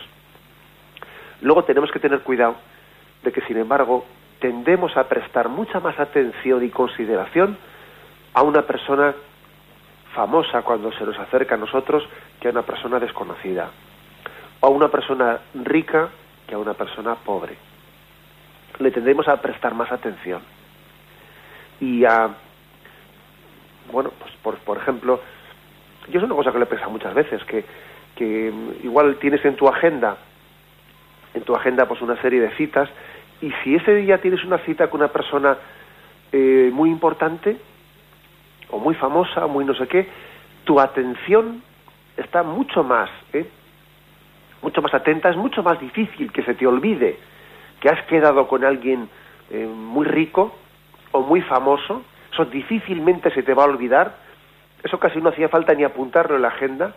[1.43, 2.56] luego tenemos que tener cuidado
[3.23, 4.06] de que, sin embargo,
[4.39, 7.58] tendemos a prestar mucha más atención y consideración
[8.34, 9.13] a una persona
[10.13, 12.03] famosa cuando se nos acerca a nosotros
[12.39, 13.69] que a una persona desconocida,
[14.60, 16.10] o a una persona rica
[16.47, 17.56] que a una persona pobre.
[18.79, 20.41] Le tendremos a prestar más atención.
[21.79, 22.29] Y a,
[23.91, 25.19] bueno, pues por, ejemplo,
[26.10, 27.65] yo es una cosa que le he muchas veces, que,
[28.15, 28.53] que
[28.84, 30.17] igual tienes en tu agenda,
[31.34, 32.89] en tu agenda pues una serie de citas,
[33.41, 35.58] y si ese día tienes una cita con una persona
[36.32, 37.58] eh, muy importante,
[38.69, 40.08] o muy famosa, muy no sé qué,
[40.63, 41.62] tu atención
[42.17, 43.48] está mucho más, ¿eh?
[44.62, 47.17] mucho más atenta, es mucho más difícil que se te olvide
[47.84, 49.10] que has quedado con alguien
[49.52, 50.56] eh, muy rico
[51.12, 54.15] o muy famoso, eso difícilmente se te va a olvidar,
[54.82, 56.96] eso casi no hacía falta ni apuntarlo en la agenda.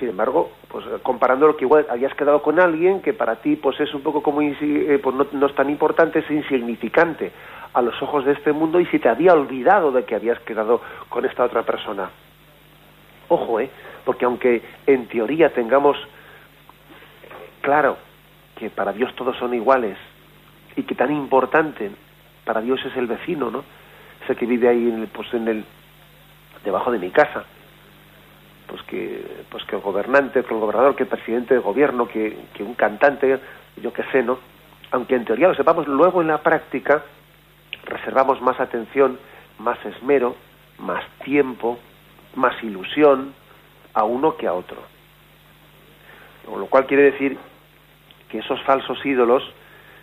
[0.00, 3.78] Sin embargo, pues comparando lo que igual habías quedado con alguien que para ti pues
[3.80, 7.30] es un poco como eh, pues no, no, es tan importante, es insignificante
[7.74, 10.80] a los ojos de este mundo y si te había olvidado de que habías quedado
[11.10, 12.08] con esta otra persona.
[13.28, 13.68] Ojo, eh,
[14.06, 15.98] porque aunque en teoría tengamos
[17.60, 17.98] claro
[18.56, 19.98] que para Dios todos son iguales
[20.76, 21.90] y que tan importante
[22.46, 23.64] para Dios es el vecino, ¿no?
[24.24, 25.64] Ese que vive ahí en el, pues en el
[26.64, 27.44] debajo de mi casa.
[28.70, 32.36] Pues que pues que el gobernante, que el gobernador, que el presidente de gobierno, que,
[32.54, 33.40] que un cantante,
[33.76, 34.38] yo qué sé, ¿no?
[34.92, 37.02] Aunque en teoría lo sepamos, luego en la práctica
[37.84, 39.18] reservamos más atención,
[39.58, 40.36] más esmero,
[40.78, 41.78] más tiempo,
[42.36, 43.34] más ilusión,
[43.92, 44.78] a uno que a otro.
[46.46, 47.36] Lo cual quiere decir
[48.28, 49.42] que esos falsos ídolos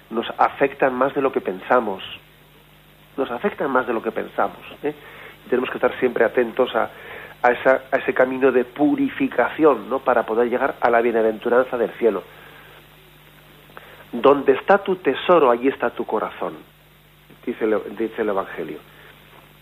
[0.09, 2.03] nos afectan más de lo que pensamos.
[3.15, 4.59] Nos afectan más de lo que pensamos.
[4.83, 4.93] ¿eh?
[5.47, 6.89] tenemos que estar siempre atentos a,
[7.47, 9.99] a, a ese camino de purificación, ¿no?
[9.99, 12.23] Para poder llegar a la bienaventuranza del cielo.
[14.11, 16.53] Donde está tu tesoro, allí está tu corazón,
[17.45, 17.65] dice
[17.97, 18.79] dice el Evangelio.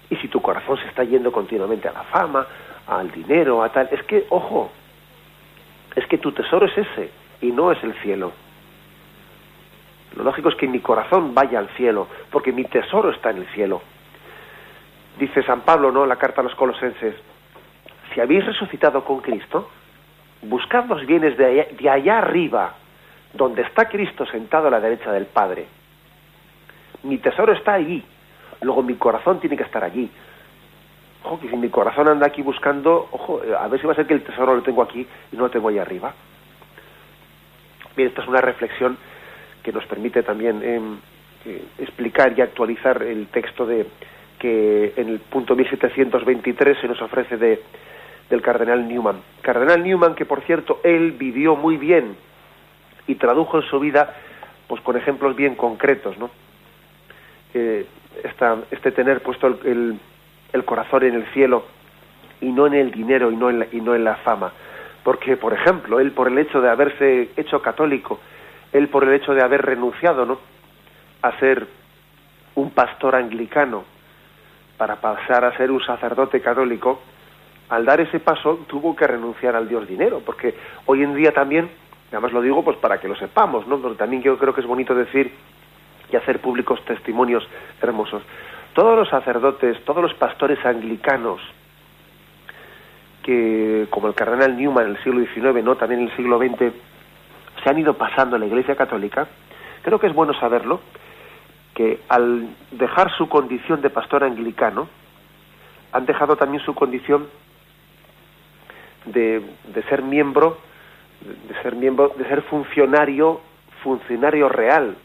[0.10, 2.46] Y si tu corazón se está yendo continuamente a la fama,
[2.88, 3.90] al dinero, a tal.
[3.92, 4.72] Es que, ojo,
[5.96, 7.10] es que tu tesoro es ese
[7.42, 8.32] y no es el cielo.
[10.16, 13.48] Lo lógico es que mi corazón vaya al cielo, porque mi tesoro está en el
[13.48, 13.82] cielo.
[15.20, 16.04] dice San Pablo, ¿no?
[16.04, 17.16] En la carta a los colosenses,
[18.16, 19.70] si habéis resucitado con Cristo,
[20.42, 22.74] buscad los bienes de allá, de allá arriba,
[23.34, 25.66] donde está Cristo sentado a la derecha del Padre.
[27.04, 28.02] Mi tesoro está allí,
[28.62, 30.10] luego mi corazón tiene que estar allí.
[31.26, 34.08] Ojo, que si mi corazón anda aquí buscando, ojo, a ver si va a ser
[34.08, 36.14] que el tesoro lo tengo aquí y no lo tengo ahí arriba.
[37.98, 38.98] Bien, esta es una reflexión
[39.62, 40.98] que nos permite también em,
[41.46, 43.88] eh, explicar y actualizar el texto de
[44.40, 47.62] que en el punto 1723 se nos ofrece de,
[48.30, 49.22] del cardenal Newman.
[49.42, 52.16] Cardenal Newman, que por cierto, él vivió muy bien
[53.08, 54.16] y tradujo en su vida
[54.68, 56.30] pues con ejemplos bien concretos, ¿no?
[57.54, 57.86] Eh,
[58.72, 60.00] este tener puesto el,
[60.52, 61.66] el, corazón en el cielo
[62.42, 64.52] y no en el dinero y no en, la, y no en la fama.
[65.04, 68.20] Porque, por ejemplo, él por el hecho de haberse hecho católico,
[68.74, 70.40] él por el hecho de haber renunciado, ¿no?
[71.22, 71.68] a ser
[72.56, 73.84] un pastor anglicano
[74.78, 77.02] para pasar a ser un sacerdote católico,
[77.70, 81.70] al dar ese paso tuvo que renunciar al Dios dinero, porque hoy en día también
[82.12, 83.78] además lo digo pues para que lo sepamos, ¿no?
[83.80, 85.34] Porque también yo creo que es bonito decir
[86.12, 87.48] y hacer públicos testimonios
[87.82, 88.22] hermosos.
[88.74, 91.42] Todos los sacerdotes, todos los pastores anglicanos,
[93.24, 95.76] que como el cardenal Newman en el siglo XIX, ¿no?
[95.76, 96.74] también en el siglo XX,
[97.64, 99.28] se han ido pasando a la Iglesia Católica,
[99.82, 100.82] creo que es bueno saberlo,
[101.74, 104.88] que al dejar su condición de pastor anglicano,
[105.92, 107.28] han dejado también su condición
[109.06, 109.42] de,
[109.74, 110.58] de ser miembro
[111.26, 113.42] de ser miembro, de ser funcionario,
[113.84, 114.96] funcionario real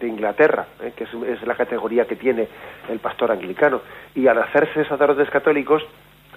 [0.00, 0.92] de Inglaterra, ¿eh?
[0.96, 2.48] que es, la categoría que tiene
[2.88, 3.80] el pastor anglicano.
[4.14, 5.82] Y al hacerse sacerdotes católicos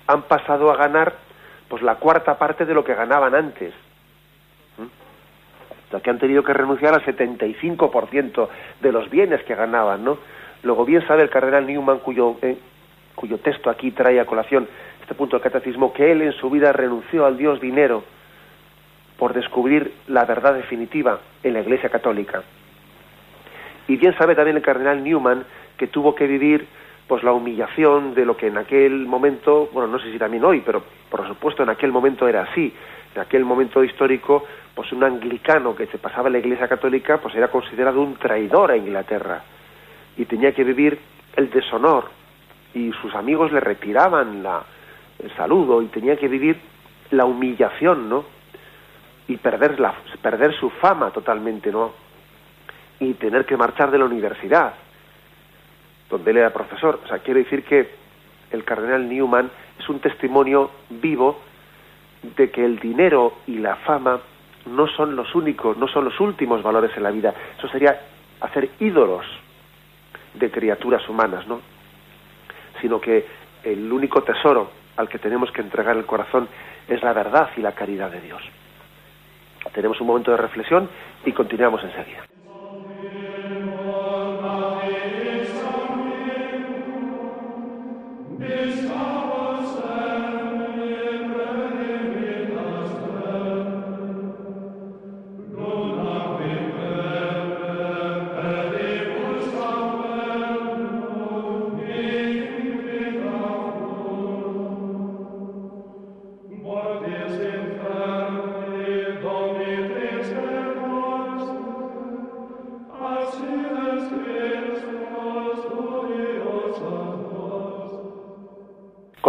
[0.08, 1.14] han pasado a ganar
[1.68, 3.74] pues la cuarta parte de lo que ganaban antes.
[4.78, 5.98] ¿Mm?
[6.02, 8.48] que han tenido que renunciar al 75%
[8.80, 10.20] de los bienes que ganaban, ¿no?
[10.62, 12.60] Luego bien sabe el cardenal Newman, cuyo, eh,
[13.16, 14.68] cuyo texto aquí trae a colación
[15.10, 18.04] este punto del catecismo, que él en su vida renunció al Dios dinero
[19.18, 22.44] por descubrir la verdad definitiva en la Iglesia Católica.
[23.88, 25.46] Y bien sabe también el cardenal Newman
[25.78, 26.68] que tuvo que vivir
[27.08, 30.62] pues la humillación de lo que en aquel momento, bueno, no sé si también hoy,
[30.64, 32.72] pero por supuesto en aquel momento era así.
[33.16, 34.46] En aquel momento histórico,
[34.76, 38.70] pues un anglicano que se pasaba en la Iglesia Católica, pues era considerado un traidor
[38.70, 39.42] a Inglaterra
[40.18, 41.00] y tenía que vivir
[41.36, 42.12] el deshonor
[42.76, 44.64] y sus amigos le retiraban la,
[45.20, 46.60] el saludo y tenía que vivir
[47.12, 48.26] la humillación, ¿no?
[49.28, 51.94] Y perder, la, perder su fama totalmente, ¿no?
[53.00, 54.74] Y tener que marchar de la universidad,
[56.10, 57.02] donde él era profesor.
[57.04, 57.90] O sea, quiero decir que
[58.52, 61.40] el cardenal Newman es un testimonio vivo
[62.36, 64.20] de que el dinero y la fama
[64.66, 67.34] no son los únicos, no son los últimos valores en la vida.
[67.58, 68.00] Eso sería
[68.42, 69.26] hacer ídolos
[70.34, 71.62] de criaturas humanas, ¿no?
[72.82, 73.26] Sino que
[73.64, 76.50] el único tesoro al que tenemos que entregar el corazón
[76.90, 78.42] es la verdad y la caridad de Dios.
[79.74, 80.90] Tenemos un momento de reflexión
[81.26, 82.26] y continuamos enseguida.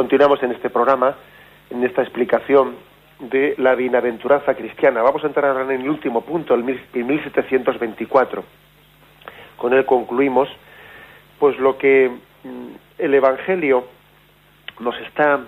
[0.01, 1.15] Continuamos en este programa,
[1.69, 2.75] en esta explicación
[3.19, 5.03] de la bienaventuranza cristiana.
[5.03, 8.43] Vamos a entrar ahora en el último punto, el 1724.
[9.59, 10.49] Con él concluimos,
[11.39, 13.89] pues lo que mm, el Evangelio
[14.79, 15.41] nos está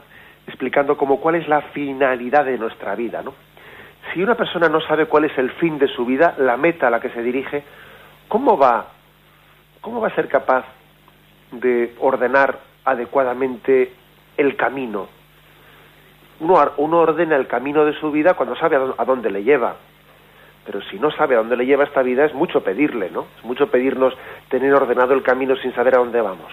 [0.47, 3.23] explicando como cuál es la finalidad de nuestra vida.
[4.13, 6.91] Si una persona no sabe cuál es el fin de su vida, la meta a
[6.91, 7.65] la que se dirige,
[8.29, 8.89] ¿cómo va,
[9.81, 10.67] cómo va a ser capaz
[11.53, 14.02] de ordenar adecuadamente
[14.37, 15.09] el camino.
[16.41, 19.77] Uno, uno ordena el camino de su vida cuando sabe a dónde le lleva.
[20.65, 23.27] Pero si no sabe a dónde le lleva esta vida, es mucho pedirle, ¿no?
[23.39, 24.15] Es mucho pedirnos
[24.49, 26.53] tener ordenado el camino sin saber a dónde vamos.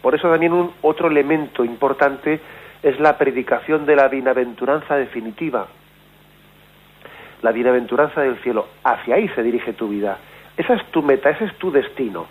[0.00, 2.40] Por eso también un otro elemento importante
[2.82, 5.68] es la predicación de la bienaventuranza definitiva.
[7.42, 8.66] La bienaventuranza del cielo.
[8.82, 10.18] Hacia ahí se dirige tu vida.
[10.56, 12.26] Esa es tu meta, ese es tu destino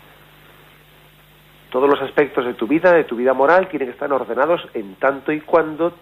[1.71, 4.95] todos los aspectos de tu vida, de tu vida moral, tienen que estar ordenados en
[4.95, 5.93] tanto y cuando,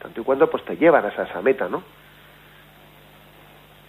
[0.00, 1.82] tanto y cuando pues te llevan a esa, meta, ¿no?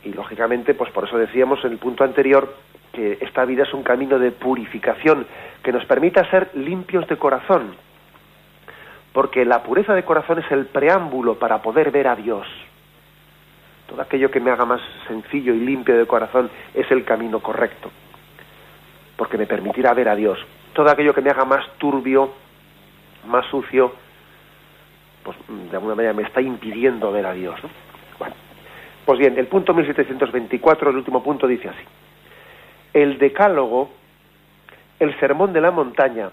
[0.04, 2.52] Y lógicamente, pues por eso decíamos en el punto anterior
[2.92, 5.28] que esta vida es un camino de purificación
[5.62, 7.76] que nos permita ser limpios de corazón,
[9.14, 12.48] porque la pureza de corazón es el preámbulo para poder ver a Dios.
[13.88, 17.92] Todo aquello que me haga más sencillo y limpio de corazón es el camino correcto,
[19.16, 20.40] porque me permitirá ver a Dios.
[20.78, 22.30] Todo aquello que me haga más turbio,
[23.26, 23.94] más sucio,
[25.24, 27.60] pues de alguna manera me está impidiendo ver a Dios.
[28.20, 28.36] Bueno,
[29.04, 31.82] pues bien, el punto 1724, el último punto, dice así.
[32.94, 33.90] El decálogo,
[35.00, 36.30] el sermón de la montaña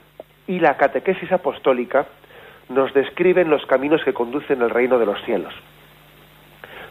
[0.46, 2.04] y la catequesis apostólica
[2.68, 5.54] nos describen los caminos que conducen al reino de los cielos.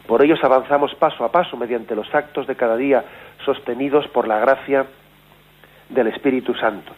[0.08, 3.04] Por ellos avanzamos paso a paso mediante los actos de cada día
[3.44, 4.86] sostenidos por la gracia
[5.88, 6.92] del Espíritu Santo.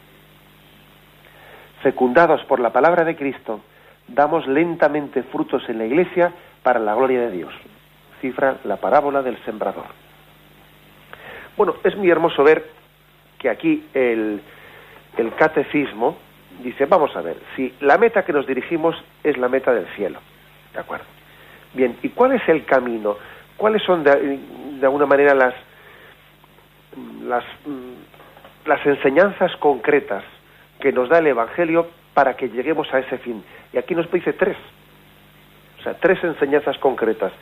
[1.86, 3.60] Fecundados por la palabra de Cristo,
[4.08, 6.32] damos lentamente frutos en la Iglesia
[6.64, 7.54] para la gloria de Dios.
[8.20, 9.84] Cifra la parábola del sembrador.
[11.56, 12.68] Bueno, es muy hermoso ver
[13.38, 14.42] que aquí el,
[15.38, 16.16] catecismo
[16.64, 20.18] dice, vamos a ver, si la meta que nos dirigimos es la meta del cielo,
[20.72, 21.06] ¿de acuerdo?
[21.72, 23.16] Bien, ¿y cuál es el camino?
[23.56, 24.40] ¿Cuáles son de,
[24.82, 25.54] alguna manera las,
[27.22, 30.24] las, mm, las enseñanzas concretas
[30.86, 33.42] que nos da el Evangelio para que lleguemos a ese fin?
[33.72, 34.56] Y aquí nos dice tres,
[35.80, 37.32] o sea, tres enseñanzas concretas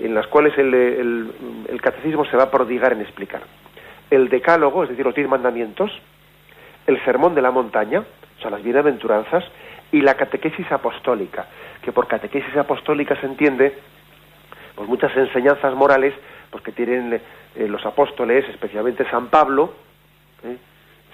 [0.00, 3.42] en las cuales el, catecismo se va a prodigar en explicar.
[4.10, 5.92] El decálogo, es decir, los diez mandamientos,
[6.88, 9.44] el sermón de la montaña, o sea, las bienaventuranzas,
[9.92, 11.46] y la catequesis apostólica,
[11.80, 13.78] que por catequesis apostólica se entiende
[14.74, 16.12] pues muchas enseñanzas morales
[16.50, 19.74] pues que tienen eh, los apóstoles, especialmente San Pablo,
[20.42, 20.56] ¿eh?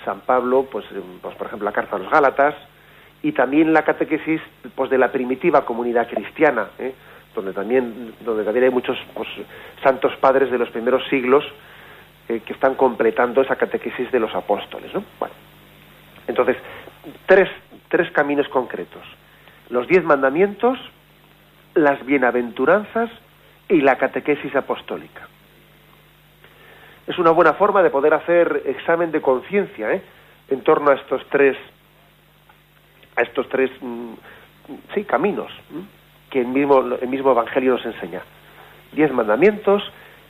[0.05, 2.55] San Pablo, pues, eh, pues, por ejemplo la carta a los Gálatas,
[3.22, 4.40] y también la catequesis
[4.74, 6.68] pues de la primitiva comunidad cristiana,
[7.34, 9.28] donde también donde también hay muchos pues,
[9.82, 11.44] santos padres de los primeros siglos
[12.26, 15.05] que están completando esa catequesis de los apóstoles, ¿no?
[15.18, 15.34] Bueno,
[16.28, 16.57] entonces
[17.26, 17.51] tres
[17.88, 19.03] tres caminos concretos.
[19.68, 20.78] Los diez mandamientos,
[21.74, 23.11] las bienaventuranzas
[23.68, 25.28] y la catequesis apostólica.
[27.11, 30.01] Es una buena forma de poder hacer examen de conciencia ¿eh?
[30.49, 31.57] en torno a estos tres,
[33.17, 34.13] a estos tres mm,
[34.95, 35.51] sí, caminos
[36.31, 38.21] que el mismo, el mismo Evangelio nos enseña.
[38.93, 39.83] Diez mandamientos,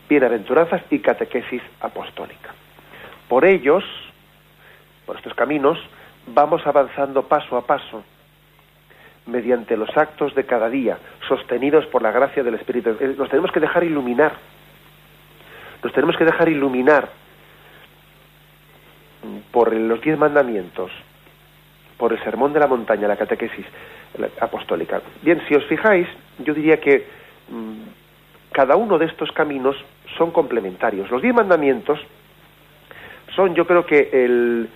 [0.09, 2.55] bienaventuranzas y catequesis apostólica.
[3.29, 3.85] Por ellos,
[5.05, 5.79] por estos caminos,
[6.29, 8.03] vamos avanzando paso a paso
[9.27, 10.97] mediante los actos de cada día,
[11.29, 12.97] sostenidos por la gracia del Espíritu.
[13.01, 14.33] Eh, nos tenemos que dejar iluminar.
[15.83, 17.09] Nos tenemos que dejar iluminar
[19.51, 20.91] por los diez mandamientos,
[21.97, 23.67] por el sermón de la montaña, la catequesis
[24.41, 25.01] apostólica.
[25.23, 26.07] Bien, si os fijáis,
[26.39, 27.07] yo diría que
[27.49, 27.83] mm,
[28.53, 29.77] cada uno de estos caminos
[30.17, 31.11] son complementarios.
[31.11, 31.99] Los diez mandamientos
[33.35, 34.69] son, yo creo que el,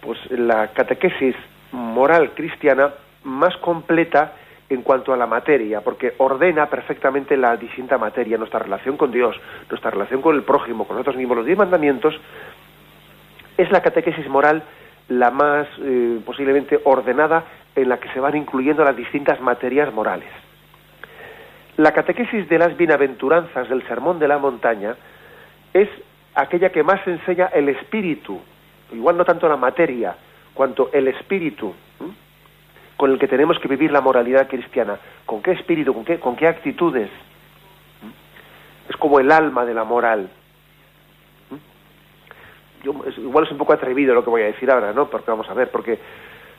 [0.00, 1.34] pues la catequesis
[1.72, 2.92] moral cristiana
[3.24, 4.34] más completa
[4.72, 9.36] en cuanto a la materia, porque ordena perfectamente la distinta materia, nuestra relación con Dios,
[9.68, 11.38] nuestra relación con el prójimo, con nosotros mismos.
[11.38, 12.14] Los diez mandamientos
[13.56, 14.62] es la catequesis moral
[15.08, 17.44] la más eh, posiblemente ordenada
[17.74, 20.28] en la que se van incluyendo las distintas materias morales.
[21.76, 24.94] La catequesis de las bienaventuranzas del Sermón de la Montaña
[25.72, 25.88] es
[26.34, 28.40] aquella que más enseña el espíritu
[28.92, 30.14] igual no tanto la materia,
[30.54, 31.74] cuanto el espíritu
[33.02, 34.96] con el que tenemos que vivir la moralidad cristiana.
[35.26, 35.92] ¿Con qué espíritu?
[35.92, 37.10] ¿Con qué, con qué actitudes?
[38.88, 40.30] Es como el alma de la moral.
[42.84, 45.10] Yo, igual es un poco atrevido lo que voy a decir ahora, ¿no?
[45.10, 45.98] Porque vamos a ver, porque,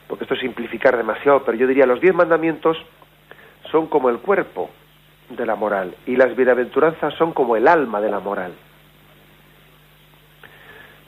[0.06, 2.76] porque esto es simplificar demasiado, pero yo diría los diez mandamientos
[3.70, 4.68] son como el cuerpo
[5.30, 8.52] de la moral y las bienaventuranzas son como el alma de la moral.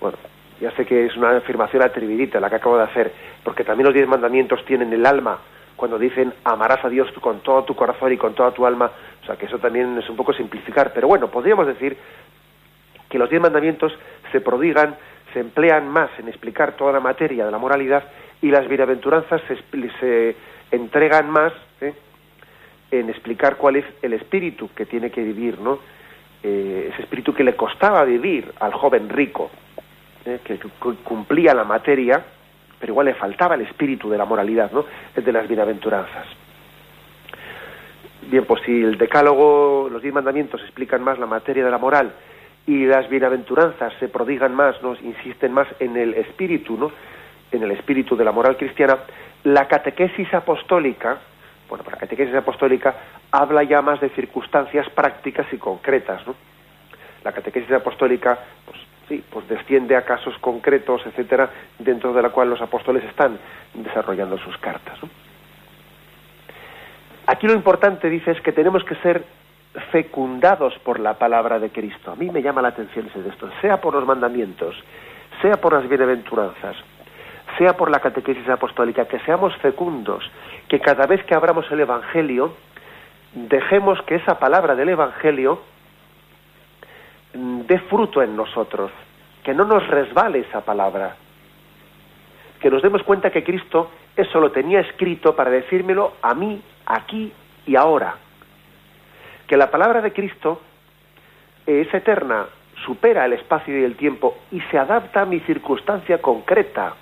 [0.00, 0.16] Bueno,
[0.60, 3.12] ya sé que es una afirmación atrevidita la que acabo de hacer,
[3.44, 5.38] porque también los diez mandamientos tienen el alma
[5.76, 8.90] cuando dicen amarás a Dios con todo tu corazón y con toda tu alma,
[9.22, 11.96] o sea que eso también es un poco simplificar, pero bueno, podríamos decir
[13.08, 13.92] que los diez mandamientos
[14.32, 14.96] se prodigan,
[15.32, 18.04] se emplean más en explicar toda la materia de la moralidad
[18.40, 19.42] y las bienaventuranzas
[20.00, 20.36] se,
[20.70, 21.94] entregan más ¿eh?
[22.90, 25.78] en explicar cuál es el espíritu que tiene que vivir, ¿no?
[26.42, 29.50] Eh, ese espíritu que le costaba vivir al joven rico,
[30.44, 30.58] que
[31.04, 32.22] cumplía la materia,
[32.78, 34.84] pero igual le faltaba el espíritu de la moralidad, ¿no?
[35.14, 36.26] El de las bienaventuranzas.
[38.28, 42.12] Bien, pues si el decálogo, los diez mandamientos explican más la materia de la moral
[42.66, 46.90] y las bienaventuranzas se prodigan más, nos insisten más en el espíritu, ¿no?
[47.52, 48.98] En el espíritu de la moral cristiana,
[49.44, 51.18] la catequesis apostólica,
[51.68, 52.94] bueno, para la catequesis apostólica
[53.30, 56.34] habla ya más de circunstancias prácticas y concretas, ¿no?
[57.22, 62.50] La catequesis apostólica, pues, sí, pues desciende a casos concretos, etcétera, dentro de la cual
[62.50, 63.38] los apóstoles están
[63.74, 64.98] desarrollando sus cartas.
[67.26, 69.24] Aquí lo importante, dice, es que tenemos que ser
[69.90, 72.12] fecundados por la palabra de Cristo.
[72.12, 74.76] A mí me llama la atención ese de esto, sea por los mandamientos,
[75.42, 76.76] sea por las bienaventuranzas,
[77.58, 80.24] sea por la catequesis apostólica, que seamos fecundos,
[80.68, 82.54] que cada vez que abramos el Evangelio,
[83.34, 85.60] dejemos que esa palabra del Evangelio
[87.36, 88.90] dé fruto en nosotros,
[89.42, 91.16] que no nos resbale esa palabra,
[92.60, 97.32] que nos demos cuenta que Cristo eso lo tenía escrito para decírmelo a mí, aquí
[97.66, 98.16] y ahora,
[99.46, 100.60] que la palabra de Cristo
[101.66, 102.46] es eterna,
[102.84, 106.94] supera el espacio y el tiempo y se adapta a mi circunstancia concreta.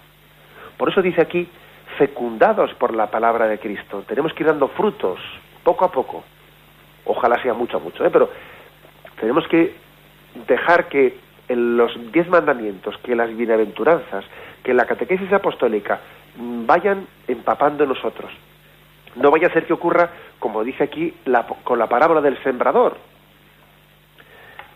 [0.76, 1.48] Por eso dice aquí,
[1.98, 4.04] fecundados por la palabra de Cristo.
[4.06, 5.20] Tenemos que ir dando frutos,
[5.62, 6.24] poco a poco.
[7.04, 8.10] Ojalá sea mucho a mucho, ¿eh?
[8.10, 8.30] pero
[9.20, 9.74] tenemos que
[10.46, 11.16] dejar que
[11.48, 14.24] los diez mandamientos, que las bienaventuranzas,
[14.62, 16.00] que la catequesis apostólica
[16.36, 18.32] vayan empapando nosotros.
[19.16, 21.14] No vaya a ser que ocurra, como dice aquí,
[21.62, 22.96] con la parábola del sembrador,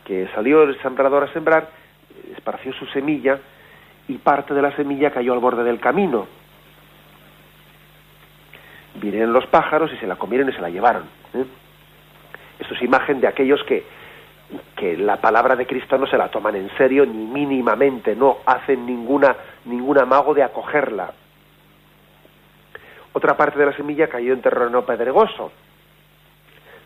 [0.05, 1.71] que salió el sembrador a sembrar,
[2.37, 3.39] esparció su semilla
[4.07, 6.27] y parte de la semilla cayó al borde del camino.
[8.95, 11.05] Vinieron los pájaros y se la comieron y se la llevaron.
[11.35, 11.45] ¿eh?
[12.59, 13.85] Esto es imagen de aquellos que,
[14.77, 18.87] que la palabra de Cristo no se la toman en serio ni mínimamente, no hacen
[18.87, 19.37] ninguna,
[19.67, 21.13] ningún amago de acogerla.
[23.13, 25.53] Otra parte de la semilla cayó en terreno pedregoso.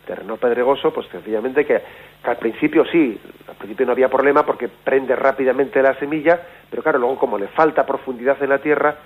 [0.06, 1.80] Terreno pedregoso, pues sencillamente que,
[2.24, 6.98] al principio sí, al principio no había problema porque prende rápidamente la semilla, pero claro,
[6.98, 8.96] luego como le falta profundidad en la tierra,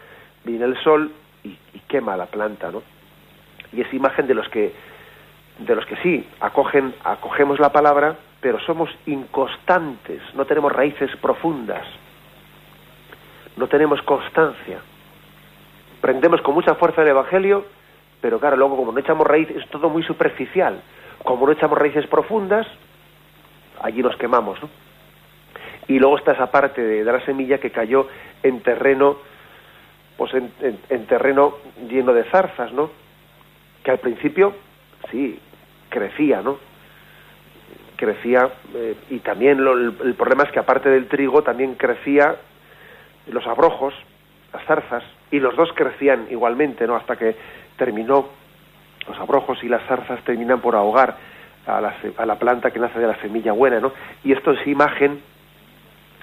[0.45, 2.83] viene el sol y, y quema la planta, ¿no?
[3.73, 4.73] Y es imagen de los que
[5.59, 11.84] de los que sí acogen, acogemos la palabra, pero somos inconstantes, no tenemos raíces profundas,
[13.57, 14.78] no tenemos constancia.
[16.01, 17.64] Prendemos con mucha fuerza el Evangelio,
[18.20, 20.80] pero claro, luego como no echamos raíces, es todo muy superficial.
[21.24, 22.68] Como no echamos raíces profundas,
[23.82, 24.68] allí nos quemamos, ¿no?
[25.88, 28.07] Y luego está esa parte de, la semilla que cayó
[28.44, 29.16] en terreno,
[30.16, 31.57] pues en terreno
[31.88, 32.92] lleno de zarzas, ¿no?
[33.82, 34.55] Que al principio,
[35.11, 35.36] sí,
[35.88, 36.76] crecía, ¿no?
[37.97, 42.36] Crecía, eh, y también el, problema es que aparte del trigo también crecía
[43.28, 43.94] los abrojos,
[44.53, 46.94] las zarzas, y los dos crecían igualmente, ¿no?
[46.94, 47.34] Hasta que
[47.76, 48.28] terminó,
[49.09, 51.16] los abrojos y las zarzas terminan por ahogar
[51.66, 53.92] a la, a la planta que nace de la semilla buena, ¿no?
[54.22, 55.20] Y esto es imagen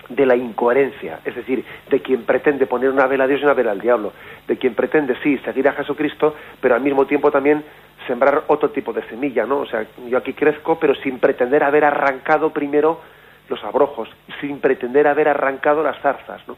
[0.09, 3.53] de la incoherencia, es decir, de quien pretende poner una vela a Dios y una
[3.53, 4.13] vela al diablo,
[4.47, 7.63] de quien pretende, sí, seguir a Jesucristo, pero al mismo tiempo también
[8.07, 9.59] sembrar otro tipo de semilla, ¿no?
[9.59, 13.01] O sea, yo aquí crezco, pero sin pretender haber arrancado primero
[13.49, 16.57] los abrojos, sin pretender haber arrancado las zarzas, ¿no?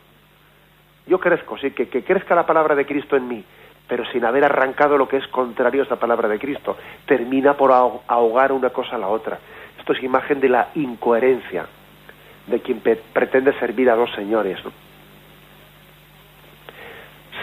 [1.08, 3.44] Yo crezco, sí, que, que crezca la palabra de Cristo en mí,
[3.88, 6.78] pero sin haber arrancado lo que es contrario a esa palabra de Cristo.
[7.06, 9.38] Termina por ahogar una cosa a la otra.
[9.78, 11.68] Esto es imagen de la incoherencia,
[12.48, 12.82] de quien
[13.14, 14.60] pretende servir a dos señores,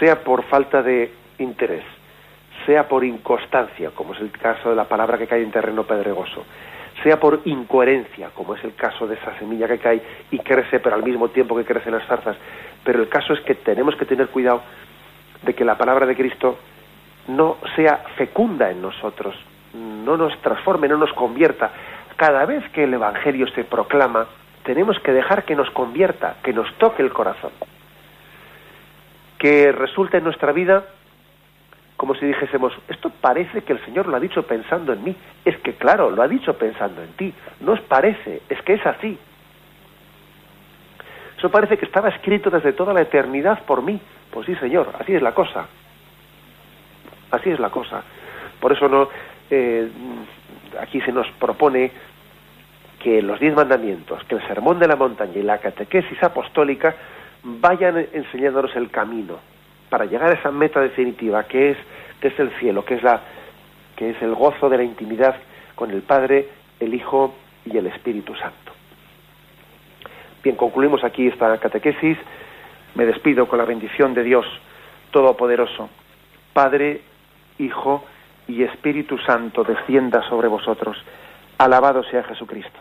[0.01, 1.85] sea por falta de interés,
[2.67, 6.45] sea por inconstancia, como es el caso de la palabra que cae en terreno pedregoso,
[7.03, 10.95] sea por incoherencia, como es el caso de esa semilla que cae y crece, pero
[10.95, 12.37] al mismo tiempo que crecen las zarzas.
[12.85, 14.63] Pero el caso es que tenemos que tener cuidado
[15.43, 16.59] de que la palabra de Cristo
[17.29, 19.35] no sea fecunda en nosotros,
[19.75, 21.71] no nos transforme, no nos convierta.
[22.17, 24.27] Cada vez que el Evangelio se proclama,
[24.65, 27.53] tenemos que dejar que nos convierta, que nos toque el corazón,
[29.39, 30.85] que resulte en nuestra vida
[32.03, 35.15] como si dijésemos, esto parece que el Señor lo ha dicho pensando en mí.
[35.45, 37.33] Es que claro, lo ha dicho pensando en ti.
[37.61, 39.17] No os parece, es que es así.
[41.39, 44.01] Eso parece que estaba escrito desde toda la eternidad por mí.
[44.33, 45.69] Pues sí, Señor, así es la cosa.
[47.31, 48.03] Así es la cosa.
[48.59, 49.09] Por eso no,
[49.49, 49.89] eh,
[50.81, 51.93] aquí se nos propone
[52.99, 56.97] que los diez mandamientos, que el sermón de la montaña y la catequesis apostólica
[57.45, 59.52] vayan enseñándonos el camino
[59.93, 61.77] para llegar a esa meta definitiva que es,
[62.19, 63.21] que es el cielo, que es, la,
[63.95, 65.37] que es el gozo de la intimidad
[65.75, 66.49] con el Padre,
[66.81, 67.35] el Hijo
[67.67, 68.73] y el Espíritu Santo.
[70.43, 72.17] Bien, concluimos aquí esta catequesis.
[72.95, 74.47] Me despido con la bendición de Dios
[75.11, 75.91] Todopoderoso.
[76.55, 77.03] Padre,
[77.59, 78.03] Hijo
[78.49, 80.97] y Espíritu Santo descienda sobre vosotros.
[81.59, 82.81] Alabado sea Jesucristo.